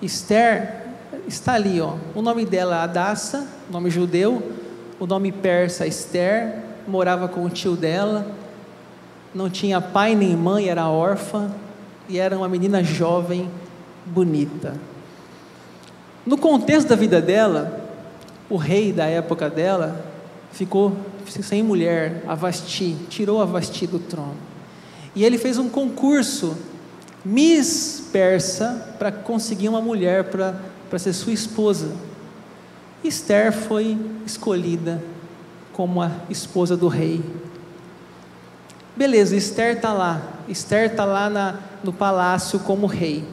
Esther 0.01 0.85
está 1.27 1.53
ali, 1.53 1.81
ó. 1.81 1.95
O 2.13 2.21
nome 2.21 2.45
dela 2.45 2.75
é 2.75 2.79
Adassa, 2.83 3.47
nome 3.71 3.89
judeu, 3.89 4.51
o 4.99 5.05
nome 5.05 5.31
persa 5.31 5.85
Esther, 5.85 6.63
morava 6.87 7.27
com 7.27 7.45
o 7.45 7.49
tio 7.49 7.75
dela, 7.75 8.25
não 9.33 9.49
tinha 9.49 9.79
pai 9.79 10.15
nem 10.15 10.35
mãe, 10.35 10.69
era 10.69 10.87
órfã 10.87 11.51
e 12.09 12.17
era 12.17 12.37
uma 12.37 12.47
menina 12.47 12.83
jovem, 12.83 13.49
bonita. 14.05 14.75
No 16.25 16.37
contexto 16.37 16.89
da 16.89 16.95
vida 16.95 17.21
dela, 17.21 17.79
o 18.49 18.57
rei 18.57 18.91
da 18.91 19.05
época 19.05 19.49
dela 19.49 20.03
ficou 20.51 20.95
sem 21.27 21.61
mulher, 21.61 22.23
Avasti, 22.27 22.95
tirou 23.09 23.41
Avasti 23.41 23.85
do 23.85 23.99
trono. 23.99 24.35
E 25.15 25.23
ele 25.23 25.37
fez 25.37 25.57
um 25.57 25.69
concurso 25.69 26.57
Miss 27.23 28.09
Persa 28.11 28.95
para 28.97 29.11
conseguir 29.11 29.67
uma 29.67 29.81
mulher 29.81 30.25
para 30.25 30.99
ser 30.99 31.13
sua 31.13 31.33
esposa. 31.33 31.91
Esther 33.03 33.51
foi 33.51 33.97
escolhida 34.25 35.01
como 35.73 36.01
a 36.01 36.11
esposa 36.29 36.75
do 36.75 36.87
rei. 36.87 37.21
Beleza, 38.95 39.35
Esther 39.35 39.75
está 39.75 39.93
lá. 39.93 40.21
Esther 40.49 40.89
está 40.89 41.05
lá 41.05 41.29
na, 41.29 41.55
no 41.83 41.93
palácio 41.93 42.59
como 42.59 42.87
rei. 42.87 43.23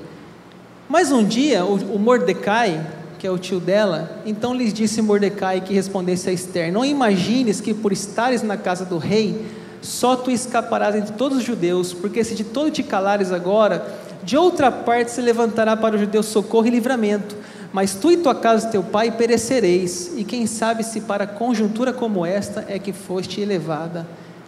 Mas 0.88 1.10
um 1.10 1.24
dia, 1.24 1.64
o, 1.64 1.74
o 1.94 1.98
Mordecai, 1.98 2.86
que 3.18 3.26
é 3.26 3.30
o 3.30 3.38
tio 3.38 3.58
dela, 3.58 4.20
então 4.26 4.52
lhes 4.52 4.74
disse 4.74 5.00
Mordecai 5.00 5.62
que 5.62 5.72
respondesse 5.72 6.28
a 6.28 6.32
Esther: 6.32 6.70
Não 6.70 6.84
imagines 6.84 7.60
que 7.60 7.72
por 7.72 7.92
estares 7.92 8.42
na 8.42 8.58
casa 8.58 8.84
do 8.84 8.98
rei, 8.98 9.46
só 9.80 10.14
tu 10.14 10.30
escaparás 10.30 10.94
entre 10.94 11.14
todos 11.14 11.38
os 11.38 11.44
judeus, 11.44 11.94
porque 11.94 12.22
se 12.22 12.34
de 12.34 12.44
todo 12.44 12.70
te 12.70 12.82
calares 12.82 13.32
agora, 13.32 13.86
de 14.22 14.36
outra 14.36 14.70
parte 14.70 15.10
se 15.10 15.22
levantará 15.22 15.74
para 15.74 15.94
os 15.94 16.00
judeus 16.02 16.26
socorro 16.26 16.66
e 16.66 16.70
livramento. 16.70 17.34
Mas 17.74 17.92
tu 17.92 18.12
e 18.12 18.16
tua 18.16 18.36
casa 18.36 18.68
e 18.68 18.70
teu 18.70 18.84
pai 18.84 19.10
perecereis, 19.10 20.12
e 20.16 20.22
quem 20.22 20.46
sabe 20.46 20.84
se 20.84 21.00
para 21.00 21.26
conjuntura 21.26 21.92
como 21.92 22.24
esta 22.24 22.64
é 22.68 22.78
que 22.78 22.92
foste 22.92 23.40
elevada 23.40 24.06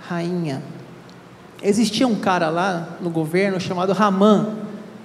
rainha. 0.08 0.62
Existia 1.60 2.06
um 2.06 2.14
cara 2.14 2.48
lá 2.50 2.96
no 3.00 3.10
governo 3.10 3.58
chamado 3.58 3.92
Ramã, 3.92 4.54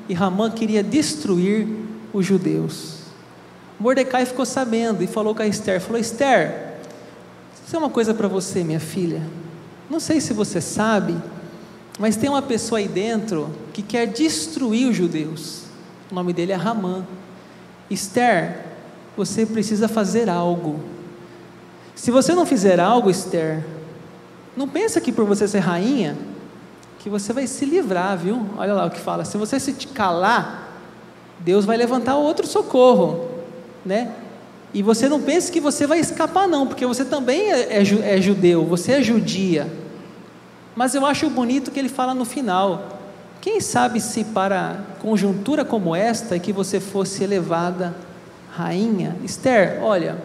e 0.08 0.14
Ramã 0.14 0.52
queria 0.52 0.84
destruir 0.84 1.68
os 2.14 2.24
judeus. 2.24 3.00
Mordecai 3.80 4.24
ficou 4.28 4.46
sabendo 4.46 5.02
e 5.04 5.08
falou 5.08 5.34
com 5.34 5.42
a 5.42 5.48
Esther: 5.48 5.82
falou, 5.82 6.00
Esther, 6.00 6.76
isso 7.66 7.76
é 7.76 7.80
uma 7.80 7.90
coisa 7.90 8.14
para 8.14 8.28
você, 8.28 8.64
minha 8.64 8.80
filha. 8.80 9.24
Não 9.90 10.00
sei 10.00 10.22
se 10.22 10.32
você 10.32 10.62
sabe, 10.62 11.18
mas 11.98 12.18
tem 12.18 12.30
uma 12.30 12.44
pessoa 12.44 12.78
aí 12.78 12.88
dentro 12.88 13.50
que 13.74 13.82
quer 13.82 14.06
destruir 14.06 14.88
os 14.88 14.96
judeus. 14.96 15.64
O 16.12 16.14
nome 16.14 16.34
dele 16.34 16.52
é 16.52 16.56
Ramã. 16.56 17.04
Esther, 17.94 18.58
você 19.16 19.46
precisa 19.46 19.88
fazer 19.88 20.30
algo. 20.30 20.80
Se 21.94 22.10
você 22.10 22.34
não 22.34 22.46
fizer 22.46 22.80
algo, 22.80 23.10
Esther, 23.10 23.64
não 24.56 24.68
pensa 24.68 25.02
que 25.02 25.12
por 25.12 25.26
você 25.26 25.48
ser 25.48 25.60
rainha, 25.60 26.18
que 27.00 27.10
você 27.10 27.34
vai 27.34 27.46
se 27.48 27.66
livrar, 27.66 28.18
viu? 28.18 28.46
Olha 28.58 28.74
lá 28.74 28.86
o 28.86 28.90
que 28.90 29.00
fala. 29.00 29.26
Se 29.26 29.38
você 29.38 29.60
se 29.60 29.74
calar, 29.74 30.70
Deus 31.40 31.66
vai 31.66 31.76
levantar 31.76 32.16
outro 32.16 32.48
socorro, 32.48 33.28
né? 33.86 34.14
E 34.74 34.82
você 34.82 35.10
não 35.10 35.22
pense 35.22 35.52
que 35.52 35.60
você 35.60 35.86
vai 35.86 36.00
escapar, 36.00 36.48
não, 36.48 36.66
porque 36.66 36.86
você 36.86 37.04
também 37.04 37.52
é, 37.52 37.78
é, 37.78 38.16
é 38.16 38.22
judeu, 38.22 38.66
você 38.66 38.94
é 38.94 39.02
judia. 39.02 39.72
Mas 40.76 40.96
eu 40.96 41.06
acho 41.06 41.30
bonito 41.30 41.72
que 41.72 41.80
ele 41.80 41.90
fala 41.90 42.14
no 42.14 42.24
final: 42.24 43.01
quem 43.42 43.60
sabe 43.60 44.00
se 44.00 44.24
para 44.24 44.86
conjuntura 45.00 45.66
como 45.66 45.96
esta 45.96 46.38
que 46.38 46.54
você 46.54 46.80
fosse 46.80 47.24
elevada 47.24 47.96
rainha? 48.52 49.18
Esther, 49.24 49.80
olha, 49.82 50.16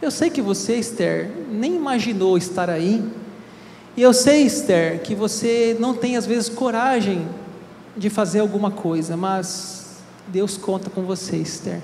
eu 0.00 0.10
sei 0.10 0.30
que 0.30 0.40
você, 0.40 0.76
Esther, 0.76 1.30
nem 1.50 1.76
imaginou 1.76 2.38
estar 2.38 2.70
aí. 2.70 3.04
E 3.94 4.00
eu 4.00 4.14
sei, 4.14 4.42
Esther, 4.42 5.02
que 5.02 5.14
você 5.14 5.76
não 5.78 5.92
tem 5.92 6.16
às 6.16 6.24
vezes 6.24 6.48
coragem 6.48 7.28
de 7.94 8.08
fazer 8.08 8.40
alguma 8.40 8.70
coisa, 8.70 9.14
mas 9.14 9.98
Deus 10.28 10.56
conta 10.56 10.88
com 10.88 11.02
você, 11.02 11.36
Esther. 11.36 11.82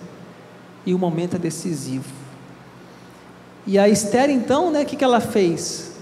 E 0.87 0.94
o 0.94 0.98
momento 0.98 1.37
é 1.37 1.38
decisivo. 1.38 2.11
E 3.66 3.78
a 3.78 3.88
Esther, 3.90 4.31
então, 4.31 4.70
né, 4.70 4.83
o 4.83 4.87
que, 4.87 4.96
que 4.96 5.05
ela 5.05 5.20
fez? 5.20 5.92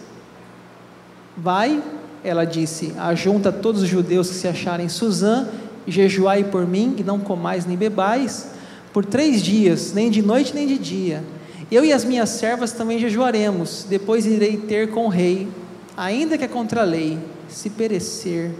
Vai, 1.37 1.83
ela 2.23 2.45
disse, 2.45 2.93
ajunta 2.99 3.51
todos 3.51 3.83
os 3.83 3.89
judeus 3.89 4.29
que 4.29 4.35
se 4.35 4.49
acharem 4.49 4.87
em 4.87 4.89
Suzã, 4.89 5.49
jejuai 5.87 6.45
por 6.45 6.67
mim, 6.67 6.95
e 6.99 7.03
não 7.03 7.19
comais 7.19 7.65
nem 7.65 7.77
bebais, 7.77 8.49
por 8.93 9.05
três 9.05 9.43
dias, 9.43 9.93
nem 9.93 10.11
de 10.11 10.23
noite 10.23 10.55
nem 10.55 10.67
de 10.67 10.79
dia. 10.79 11.25
Eu 11.71 11.85
e 11.85 11.93
as 11.93 12.05
minhas 12.05 12.31
servas 12.31 12.73
também 12.73 12.99
jejuaremos, 12.99 13.87
depois 13.89 14.27
irei 14.27 14.57
ter 14.57 14.91
com 14.91 15.07
o 15.07 15.09
rei, 15.09 15.49
ainda 15.97 16.37
que 16.37 16.45
é 16.45 16.49
contra 16.49 16.83
a 16.83 16.85
lei, 16.85 17.19
se 17.49 17.71
perecer, 17.71 18.51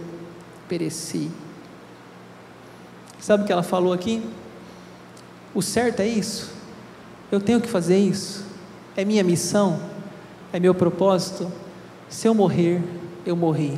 pereci. 0.67 1.29
Sabe 3.19 3.43
o 3.43 3.45
que 3.45 3.51
ela 3.51 3.63
falou 3.63 3.93
aqui? 3.93 4.23
O 5.53 5.61
certo 5.61 5.99
é 5.99 6.07
isso, 6.07 6.49
eu 7.31 7.39
tenho 7.39 7.59
que 7.59 7.67
fazer 7.67 7.97
isso, 7.97 8.45
é 8.95 9.03
minha 9.03 9.23
missão, 9.23 9.79
é 10.53 10.59
meu 10.59 10.73
propósito, 10.73 11.51
se 12.09 12.27
eu 12.27 12.33
morrer, 12.33 12.81
eu 13.25 13.35
morri. 13.35 13.77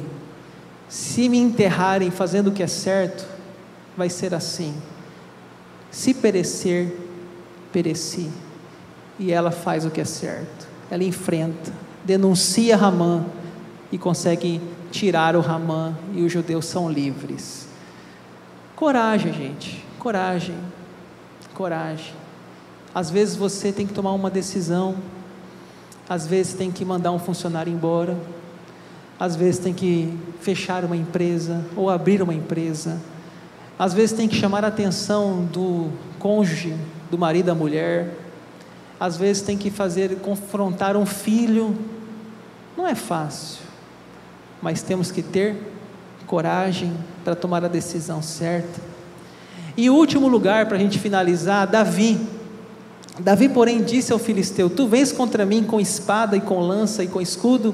Se 0.88 1.28
me 1.28 1.38
enterrarem 1.38 2.12
fazendo 2.12 2.48
o 2.48 2.52
que 2.52 2.64
é 2.64 2.68
certo, 2.68 3.28
vai 3.98 4.10
ser 4.10 4.34
assim. 4.34 4.74
Se 5.92 6.14
perecer, 6.14 6.96
pereci. 7.72 8.30
E 9.20 9.32
ela 9.32 9.52
faz 9.52 9.86
o 9.86 9.92
que 9.92 10.02
é 10.02 10.06
certo. 10.06 10.68
Ela 10.90 11.04
enfrenta, 11.04 11.72
denuncia 12.04 12.76
Ramã 12.76 13.26
e 13.92 13.98
consegue 13.98 14.62
tirar 14.92 15.36
o 15.36 15.42
Ramã 15.42 15.96
e 16.14 16.22
os 16.22 16.32
judeus 16.32 16.66
são 16.66 16.90
livres. 16.90 17.68
Coragem, 18.76 19.34
gente. 19.34 19.84
Coragem. 20.00 20.58
Coragem. 21.54 22.14
Às 22.94 23.10
vezes 23.10 23.36
você 23.36 23.72
tem 23.72 23.88
que 23.88 23.94
tomar 23.94 24.12
uma 24.12 24.30
decisão 24.30 24.98
às 26.08 26.28
vezes 26.28 26.54
tem 26.54 26.72
que 26.72 26.84
mandar 26.84 27.12
um 27.12 27.20
funcionário 27.20 27.72
embora, 27.72 28.18
às 29.24 29.38
vezes 29.38 29.58
tem 29.58 29.74
que 29.74 30.14
fechar 30.42 30.84
uma 30.84 30.98
empresa 30.98 31.64
ou 31.78 31.90
abrir 31.90 32.22
uma 32.22 32.34
empresa, 32.34 33.00
às 33.80 33.94
vezes 33.94 34.12
tem 34.12 34.28
que 34.28 34.36
chamar 34.36 34.66
a 34.66 34.68
atenção 34.68 35.46
do 35.46 35.92
cônjuge, 36.20 36.76
do 37.10 37.18
marido, 37.18 37.46
da 37.46 37.56
mulher, 37.56 38.18
às 39.00 39.16
vezes 39.16 39.42
tem 39.42 39.58
que 39.58 39.72
fazer 39.72 40.18
confrontar 40.18 40.98
um 40.98 41.06
filho. 41.06 41.74
Não 42.76 42.86
é 42.86 42.96
fácil, 42.96 43.62
mas 44.62 44.82
temos 44.82 45.10
que 45.10 45.22
ter 45.22 45.56
coragem 46.28 46.92
para 47.24 47.34
tomar 47.34 47.64
a 47.64 47.70
decisão 47.70 48.22
certa. 48.22 48.82
E 49.78 49.90
último 49.90 50.28
lugar 50.28 50.66
para 50.66 50.76
a 50.76 50.80
gente 50.82 51.00
finalizar, 51.00 51.66
Davi. 51.66 52.20
Davi, 53.22 53.48
porém, 53.48 53.84
disse 53.84 54.12
ao 54.12 54.20
filisteu: 54.20 54.70
Tu 54.70 54.86
vens 54.86 55.14
contra 55.14 55.46
mim 55.46 55.64
com 55.64 55.80
espada 55.80 56.36
e 56.36 56.42
com 56.42 56.60
lança 56.60 57.06
e 57.06 57.08
com 57.08 57.22
escudo, 57.22 57.74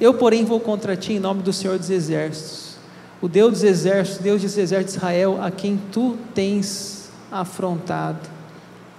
eu, 0.00 0.14
porém, 0.14 0.44
vou 0.44 0.58
contra 0.58 0.96
ti 0.96 1.12
em 1.14 1.20
nome 1.20 1.42
do 1.42 1.52
Senhor 1.52 1.78
dos 1.78 1.90
Exércitos, 1.90 2.76
o 3.20 3.28
Deus 3.28 3.52
dos 3.52 3.64
Exércitos, 3.64 4.22
Deus 4.22 4.40
dos 4.40 4.56
Exércitos 4.56 4.94
de 4.94 4.98
Israel, 4.98 5.38
a 5.42 5.50
quem 5.50 5.78
tu 5.92 6.16
tens 6.34 7.10
afrontado. 7.30 8.28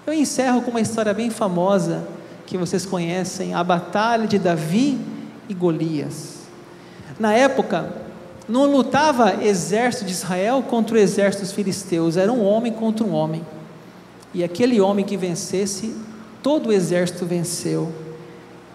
Eu 0.06 0.14
encerro 0.14 0.62
com 0.62 0.72
uma 0.72 0.82
história 0.82 1.14
bem 1.14 1.30
famosa 1.30 2.08
que 2.46 2.58
vocês 2.58 2.86
conhecem, 2.86 3.54
a 3.54 3.64
batalha 3.64 4.28
de 4.28 4.38
Davi 4.38 5.00
e 5.50 5.54
Golias. 5.54 6.42
Na 7.20 7.34
época, 7.34 7.94
não 8.48 8.66
lutava 8.66 9.44
exército 9.44 10.06
de 10.06 10.12
Israel 10.12 10.64
contra 10.64 10.96
o 10.96 11.00
exército 11.00 11.44
dos 11.44 11.54
filisteus, 11.54 12.18
era 12.18 12.32
um 12.32 12.44
homem 12.44 12.74
contra 12.74 13.06
um 13.06 13.14
homem. 13.14 13.46
E 14.34 14.44
aquele 14.44 14.80
homem 14.80 15.06
que 15.06 15.18
vencesse, 15.18 15.96
todo 16.44 16.70
o 16.70 16.72
exército 16.72 17.26
venceu. 17.26 17.92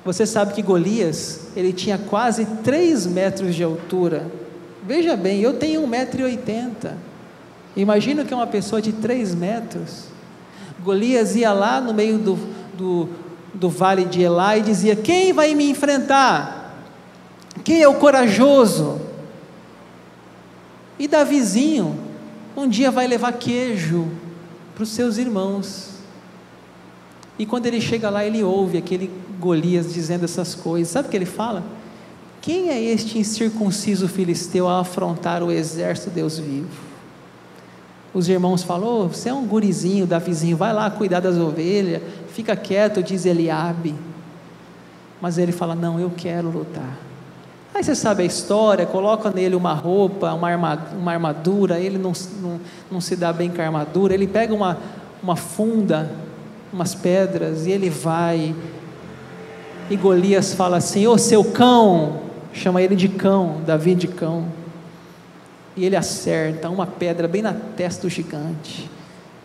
Você 0.07 0.25
sabe 0.25 0.55
que 0.55 0.62
Golias, 0.62 1.49
ele 1.57 1.73
tinha 1.73 1.99
quase 1.99 2.45
3 2.62 3.09
metros 3.09 3.57
de 3.57 3.64
altura. 3.64 4.31
Veja 4.87 5.16
bem, 5.16 5.40
eu 5.40 5.55
tenho 5.55 5.83
1,80m. 5.83 6.92
Imagina 7.77 8.25
que 8.25 8.33
é 8.33 8.37
uma 8.37 8.47
pessoa 8.47 8.81
de 8.81 8.92
3 8.92 9.35
metros. 9.35 10.05
Golias 10.81 11.35
ia 11.35 11.53
lá 11.53 11.81
no 11.81 11.92
meio 11.92 12.19
do, 12.19 12.38
do, 12.79 13.09
do 13.53 13.69
vale 13.69 14.05
de 14.05 14.23
Elá 14.23 14.57
e 14.57 14.62
dizia: 14.62 14.95
Quem 14.95 15.33
vai 15.33 15.57
me 15.57 15.69
enfrentar? 15.69 16.77
Quem 17.64 17.83
é 17.83 17.88
o 17.88 17.95
corajoso? 17.95 19.01
E 21.01 21.09
Davizinho, 21.09 21.99
um 22.57 22.69
dia 22.69 22.92
vai 22.92 23.09
levar 23.09 23.33
queijo 23.33 24.07
para 24.73 24.85
os 24.85 24.90
seus 24.90 25.19
irmãos. 25.19 25.96
E 27.38 27.44
quando 27.44 27.66
ele 27.66 27.81
chega 27.81 28.09
lá, 28.09 28.25
ele 28.25 28.42
ouve 28.42 28.79
aquele 28.79 29.11
Golias 29.38 29.92
dizendo 29.92 30.25
essas 30.25 30.55
coisas. 30.55 30.88
Sabe 30.88 31.09
o 31.09 31.11
que 31.11 31.16
ele 31.16 31.27
fala? 31.27 31.62
Quem 32.40 32.70
é 32.70 32.81
este 32.81 33.18
incircunciso 33.18 34.09
filisteu 34.09 34.68
a 34.68 34.81
afrontar 34.81 35.42
o 35.42 35.51
exército 35.51 36.11
de 36.11 36.16
Deus 36.16 36.38
vivo? 36.38 36.68
Os 38.14 38.29
irmãos 38.29 38.62
falam: 38.62 38.88
oh, 38.88 39.09
você 39.09 39.29
é 39.29 39.35
um 39.35 39.44
gurizinho, 39.44 40.07
Davizinho, 40.07 40.57
vai 40.57 40.72
lá 40.72 40.90
cuidar 40.90 41.20
das 41.20 41.37
ovelhas, 41.37 42.03
fica 42.33 42.57
quieto, 42.57 43.03
diz 43.03 43.27
Eliabe. 43.27 43.94
Mas 45.20 45.38
ele 45.38 45.53
fala: 45.53 45.75
não, 45.75 46.01
eu 46.01 46.11
quero 46.16 46.49
lutar. 46.49 46.96
Aí 47.75 47.85
você 47.85 47.94
sabe 47.94 48.22
a 48.22 48.27
história, 48.27 48.87
coloca 48.87 49.31
nele 49.31 49.55
uma 49.55 49.75
roupa, 49.75 50.33
uma 50.33 50.49
armadura, 50.49 50.96
uma 50.96 51.12
armadura 51.12 51.79
ele 51.79 51.99
não, 51.99 52.12
não, 52.40 52.61
não 52.90 53.01
se 53.03 53.14
dá 53.16 53.35
bem 53.35 53.51
com 53.51 53.61
a 53.61 53.66
armadura, 53.66 54.14
ele 54.14 54.27
pega 54.27 54.55
uma, 54.55 54.79
uma 55.22 55.37
funda, 55.37 56.11
umas 56.77 56.95
pedras, 56.95 57.67
e 57.67 57.73
ele 57.73 57.91
vai. 57.91 58.55
E 59.91 59.97
Golias 59.97 60.55
fala 60.55 60.77
assim: 60.77 61.07
Ô 61.07 61.12
oh, 61.12 61.19
seu 61.19 61.45
cão, 61.45 62.21
chama 62.53 62.81
ele 62.81 62.95
de 62.95 63.09
cão, 63.09 63.62
Davi 63.67 63.95
de 63.95 64.07
cão. 64.09 64.47
E 65.77 65.85
ele 65.85 65.97
acerta 65.97 66.71
uma 66.71 66.87
pedra 66.87 67.27
bem 67.27 67.43
na 67.43 67.53
testa 67.53 68.03
do 68.03 68.09
gigante 68.09 68.89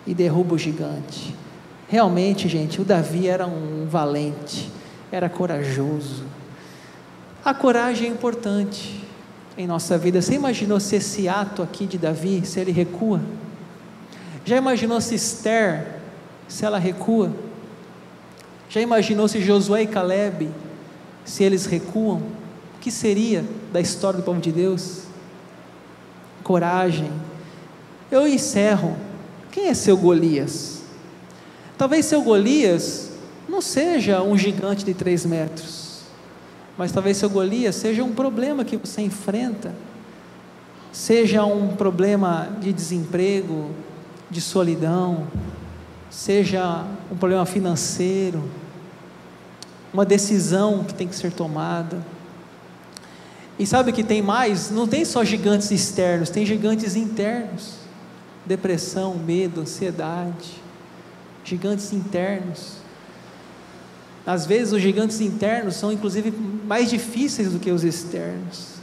e 0.07 0.13
derruba 0.13 0.55
o 0.55 0.57
gigante. 0.57 1.35
Realmente, 1.89 2.47
gente, 2.47 2.79
o 2.79 2.85
Davi 2.85 3.27
era 3.27 3.45
um 3.45 3.85
valente, 3.89 4.71
era 5.11 5.27
corajoso 5.27 6.23
a 7.43 7.55
coragem 7.55 8.07
é 8.07 8.11
importante 8.11 9.03
em 9.57 9.65
nossa 9.65 9.97
vida. 9.97 10.21
Você 10.21 10.35
imaginou 10.35 10.79
se 10.79 10.97
esse 10.97 11.27
ato 11.27 11.63
aqui 11.63 11.87
de 11.87 11.97
Davi, 11.97 12.45
se 12.45 12.59
ele 12.59 12.71
recua? 12.71 13.19
Já 14.45 14.57
imaginou 14.57 15.01
se 15.01 15.15
Esther, 15.15 16.00
se 16.51 16.65
ela 16.65 16.77
recua? 16.77 17.31
Já 18.69 18.81
imaginou 18.81 19.27
se 19.27 19.41
Josué 19.41 19.83
e 19.83 19.87
Caleb, 19.87 20.49
se 21.25 21.43
eles 21.43 21.65
recuam? 21.65 22.21
O 22.75 22.79
que 22.79 22.91
seria 22.91 23.45
da 23.71 23.79
história 23.79 24.19
do 24.19 24.23
povo 24.23 24.39
de 24.39 24.51
Deus? 24.51 25.03
Coragem. 26.43 27.11
Eu 28.11 28.27
encerro. 28.27 28.97
Quem 29.51 29.67
é 29.67 29.73
seu 29.73 29.97
Golias? 29.97 30.81
Talvez 31.77 32.05
seu 32.05 32.21
Golias 32.21 33.11
não 33.47 33.61
seja 33.61 34.21
um 34.21 34.37
gigante 34.37 34.85
de 34.85 34.93
três 34.93 35.25
metros 35.25 35.81
mas 36.81 36.91
talvez 36.91 37.17
seu 37.17 37.29
Golias 37.29 37.75
seja 37.75 38.03
um 38.03 38.11
problema 38.11 38.65
que 38.65 38.75
você 38.75 39.01
enfrenta, 39.01 39.71
seja 40.91 41.45
um 41.45 41.75
problema 41.75 42.49
de 42.59 42.73
desemprego, 42.73 43.69
de 44.29 44.41
solidão, 44.41 45.27
seja 46.11 46.85
um 47.09 47.15
problema 47.15 47.45
financeiro, 47.45 48.43
uma 49.93 50.05
decisão 50.05 50.83
que 50.83 50.93
tem 50.93 51.07
que 51.07 51.15
ser 51.15 51.31
tomada. 51.31 51.97
E 53.57 53.65
sabe 53.65 53.91
o 53.91 53.93
que 53.93 54.03
tem 54.03 54.21
mais? 54.21 54.69
Não 54.69 54.87
tem 54.87 55.05
só 55.05 55.23
gigantes 55.23 55.71
externos, 55.71 56.29
tem 56.29 56.45
gigantes 56.45 56.95
internos. 56.95 57.75
Depressão, 58.45 59.15
medo, 59.15 59.61
ansiedade. 59.61 60.61
Gigantes 61.43 61.93
internos. 61.93 62.81
Às 64.25 64.45
vezes 64.45 64.73
os 64.73 64.81
gigantes 64.81 65.21
internos 65.21 65.75
são 65.75 65.91
inclusive 65.91 66.31
mais 66.65 66.89
difíceis 66.89 67.51
do 67.51 67.59
que 67.59 67.71
os 67.71 67.83
externos. 67.83 68.75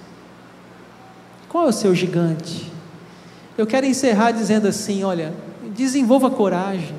Qual 1.48 1.66
é 1.66 1.68
o 1.68 1.72
seu 1.72 1.94
gigante? 1.94 2.70
Eu 3.56 3.66
quero 3.66 3.86
encerrar 3.86 4.32
dizendo 4.32 4.66
assim: 4.68 5.02
olha, 5.04 5.32
desenvolva 5.74 6.30
coragem, 6.30 6.94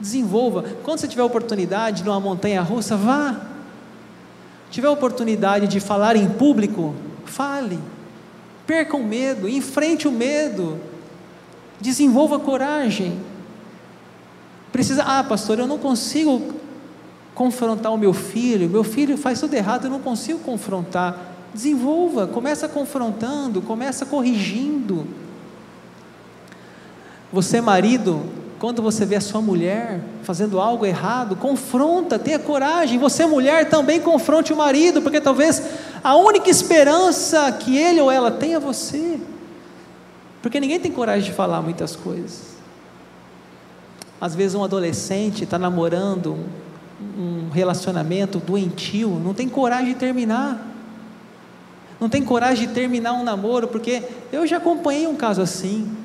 desenvolva. 0.00 0.64
Quando 0.82 0.98
você 0.98 1.08
tiver 1.08 1.22
oportunidade 1.22 2.02
numa 2.02 2.18
montanha 2.18 2.62
russa, 2.62 2.96
vá. 2.96 3.40
Tiver 4.70 4.88
oportunidade 4.88 5.68
de 5.68 5.80
falar 5.80 6.16
em 6.16 6.28
público, 6.28 6.94
fale. 7.24 7.78
Perca 8.66 8.96
o 8.96 9.04
medo, 9.04 9.48
enfrente 9.48 10.08
o 10.08 10.12
medo, 10.12 10.78
desenvolva 11.80 12.38
coragem. 12.38 13.18
Precisa, 14.72 15.02
ah, 15.02 15.24
pastor, 15.24 15.58
eu 15.58 15.66
não 15.66 15.78
consigo 15.78 16.54
confrontar 17.34 17.92
o 17.92 17.98
meu 17.98 18.12
filho, 18.12 18.68
meu 18.68 18.84
filho 18.84 19.16
faz 19.16 19.40
tudo 19.40 19.54
errado, 19.54 19.86
eu 19.86 19.90
não 19.90 20.00
consigo 20.00 20.38
confrontar. 20.38 21.18
Desenvolva, 21.52 22.28
começa 22.28 22.68
confrontando, 22.68 23.60
começa 23.60 24.06
corrigindo. 24.06 25.04
Você, 27.32 27.60
marido, 27.60 28.24
quando 28.60 28.82
você 28.82 29.06
vê 29.06 29.16
a 29.16 29.22
sua 29.22 29.40
mulher 29.40 30.02
fazendo 30.22 30.60
algo 30.60 30.84
errado, 30.84 31.34
confronta, 31.34 32.18
tenha 32.18 32.38
coragem. 32.38 32.98
Você, 32.98 33.24
mulher, 33.24 33.70
também 33.70 33.98
confronte 33.98 34.52
o 34.52 34.56
marido, 34.56 35.00
porque 35.00 35.18
talvez 35.18 35.62
a 36.04 36.14
única 36.14 36.50
esperança 36.50 37.50
que 37.52 37.78
ele 37.78 38.02
ou 38.02 38.10
ela 38.10 38.30
tem 38.30 38.52
é 38.52 38.60
você. 38.60 39.18
Porque 40.42 40.60
ninguém 40.60 40.78
tem 40.78 40.92
coragem 40.92 41.30
de 41.30 41.34
falar 41.34 41.62
muitas 41.62 41.96
coisas. 41.96 42.50
Às 44.20 44.34
vezes, 44.34 44.54
um 44.54 44.62
adolescente 44.62 45.44
está 45.44 45.58
namorando 45.58 46.36
um 47.00 47.48
relacionamento 47.48 48.38
doentio, 48.38 49.08
não 49.08 49.32
tem 49.32 49.48
coragem 49.48 49.94
de 49.94 49.98
terminar. 49.98 50.66
Não 51.98 52.10
tem 52.10 52.22
coragem 52.22 52.68
de 52.68 52.74
terminar 52.74 53.14
um 53.14 53.24
namoro, 53.24 53.68
porque 53.68 54.02
eu 54.30 54.46
já 54.46 54.58
acompanhei 54.58 55.06
um 55.06 55.16
caso 55.16 55.40
assim. 55.40 55.99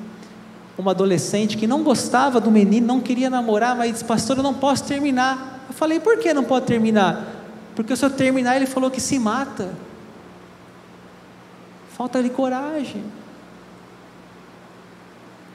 Uma 0.78 0.90
adolescente 0.90 1.56
que 1.56 1.66
não 1.66 1.82
gostava 1.82 2.40
do 2.40 2.50
menino, 2.50 2.86
não 2.86 3.00
queria 3.00 3.30
namorar, 3.30 3.74
mas 3.74 3.92
disse, 3.92 4.04
pastor, 4.04 4.36
eu 4.36 4.42
não 4.42 4.54
posso 4.54 4.84
terminar. 4.84 5.64
Eu 5.68 5.74
falei, 5.74 5.98
por 5.98 6.18
que 6.18 6.34
não 6.34 6.44
pode 6.44 6.66
terminar? 6.66 7.26
Porque 7.74 7.96
se 7.96 8.04
eu 8.04 8.10
terminar, 8.10 8.56
ele 8.56 8.66
falou 8.66 8.90
que 8.90 9.00
se 9.00 9.18
mata. 9.18 9.70
Falta-lhe 11.96 12.28
coragem. 12.28 13.02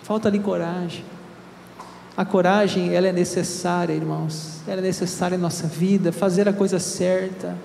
Falta-lhe 0.04 0.40
coragem. 0.40 1.06
A 2.18 2.26
coragem, 2.26 2.94
ela 2.94 3.08
é 3.08 3.12
necessária, 3.12 3.94
irmãos. 3.94 4.62
Ela 4.68 4.80
é 4.80 4.84
necessária 4.84 5.36
em 5.36 5.40
nossa 5.40 5.68
vida, 5.68 6.12
fazer 6.12 6.50
a 6.50 6.54
coisa 6.54 6.80
certa. 6.80 7.56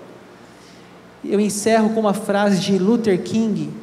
Eu 1.23 1.39
encerro 1.39 1.89
com 1.89 1.99
uma 1.99 2.13
frase 2.13 2.59
de 2.59 2.77
Luther 2.77 3.21
King: 3.21 3.73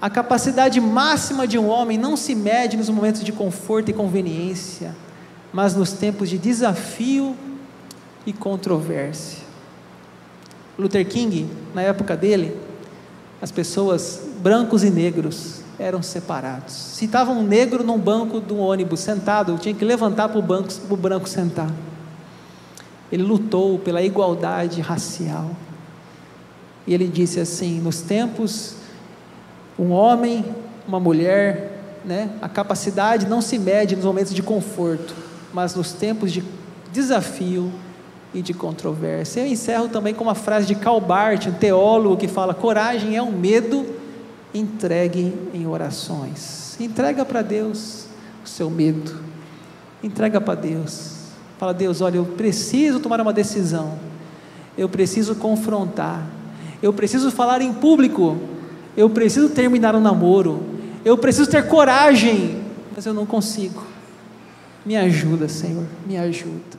A 0.00 0.08
capacidade 0.08 0.80
máxima 0.80 1.46
de 1.46 1.58
um 1.58 1.68
homem 1.68 1.98
não 1.98 2.16
se 2.16 2.34
mede 2.34 2.76
nos 2.76 2.88
momentos 2.88 3.24
de 3.24 3.32
conforto 3.32 3.90
e 3.90 3.92
conveniência, 3.92 4.94
mas 5.52 5.74
nos 5.74 5.92
tempos 5.92 6.30
de 6.30 6.38
desafio 6.38 7.36
e 8.24 8.32
controvérsia. 8.32 9.42
Luther 10.78 11.04
King, 11.08 11.50
na 11.74 11.82
época 11.82 12.16
dele, 12.16 12.56
as 13.42 13.50
pessoas, 13.50 14.22
brancos 14.40 14.84
e 14.84 14.90
negros, 14.90 15.62
eram 15.78 16.00
separados. 16.00 16.74
Se 16.74 17.04
estava 17.04 17.32
um 17.32 17.42
negro 17.42 17.82
num 17.82 17.98
banco 17.98 18.38
do 18.40 18.56
ônibus 18.58 19.00
sentado, 19.00 19.58
tinha 19.58 19.74
que 19.74 19.84
levantar 19.84 20.28
para 20.28 20.38
o 20.38 20.96
branco 20.96 21.28
sentar. 21.28 21.70
Ele 23.10 23.24
lutou 23.24 23.78
pela 23.80 24.02
igualdade 24.02 24.80
racial. 24.80 25.50
E 26.86 26.94
ele 26.94 27.08
disse 27.08 27.40
assim: 27.40 27.80
nos 27.80 28.00
tempos, 28.00 28.74
um 29.78 29.90
homem, 29.92 30.44
uma 30.86 30.98
mulher, 30.98 32.00
né, 32.04 32.30
a 32.40 32.48
capacidade 32.48 33.26
não 33.26 33.40
se 33.40 33.58
mede 33.58 33.94
nos 33.94 34.04
momentos 34.04 34.34
de 34.34 34.42
conforto, 34.42 35.14
mas 35.52 35.74
nos 35.74 35.92
tempos 35.92 36.32
de 36.32 36.42
desafio 36.92 37.70
e 38.34 38.42
de 38.42 38.52
controvérsia. 38.52 39.40
Eu 39.40 39.46
encerro 39.46 39.88
também 39.88 40.14
com 40.14 40.24
uma 40.24 40.34
frase 40.34 40.66
de 40.66 40.74
Karl 40.74 41.00
Barth, 41.00 41.46
um 41.46 41.52
teólogo, 41.52 42.16
que 42.16 42.28
fala: 42.28 42.54
coragem 42.54 43.16
é 43.16 43.22
um 43.22 43.32
medo 43.32 43.86
entregue 44.52 45.34
em 45.52 45.66
orações. 45.66 46.76
Entrega 46.80 47.24
para 47.24 47.42
Deus 47.42 48.06
o 48.44 48.48
seu 48.48 48.70
medo. 48.70 49.20
Entrega 50.02 50.40
para 50.40 50.54
Deus. 50.54 51.16
Fala, 51.58 51.74
Deus, 51.74 52.00
olha, 52.00 52.16
eu 52.16 52.24
preciso 52.24 53.00
tomar 53.00 53.20
uma 53.20 53.32
decisão. 53.32 53.98
Eu 54.76 54.88
preciso 54.88 55.34
confrontar. 55.34 56.24
Eu 56.80 56.92
preciso 56.92 57.30
falar 57.30 57.60
em 57.60 57.72
público. 57.72 58.38
Eu 58.96 59.10
preciso 59.10 59.48
terminar 59.50 59.94
um 59.94 60.00
namoro. 60.00 60.62
Eu 61.04 61.16
preciso 61.16 61.50
ter 61.50 61.66
coragem, 61.66 62.62
mas 62.94 63.06
eu 63.06 63.14
não 63.14 63.24
consigo. 63.24 63.82
Me 64.84 64.96
ajuda, 64.96 65.48
Senhor, 65.48 65.84
me 66.06 66.16
ajuda. 66.16 66.77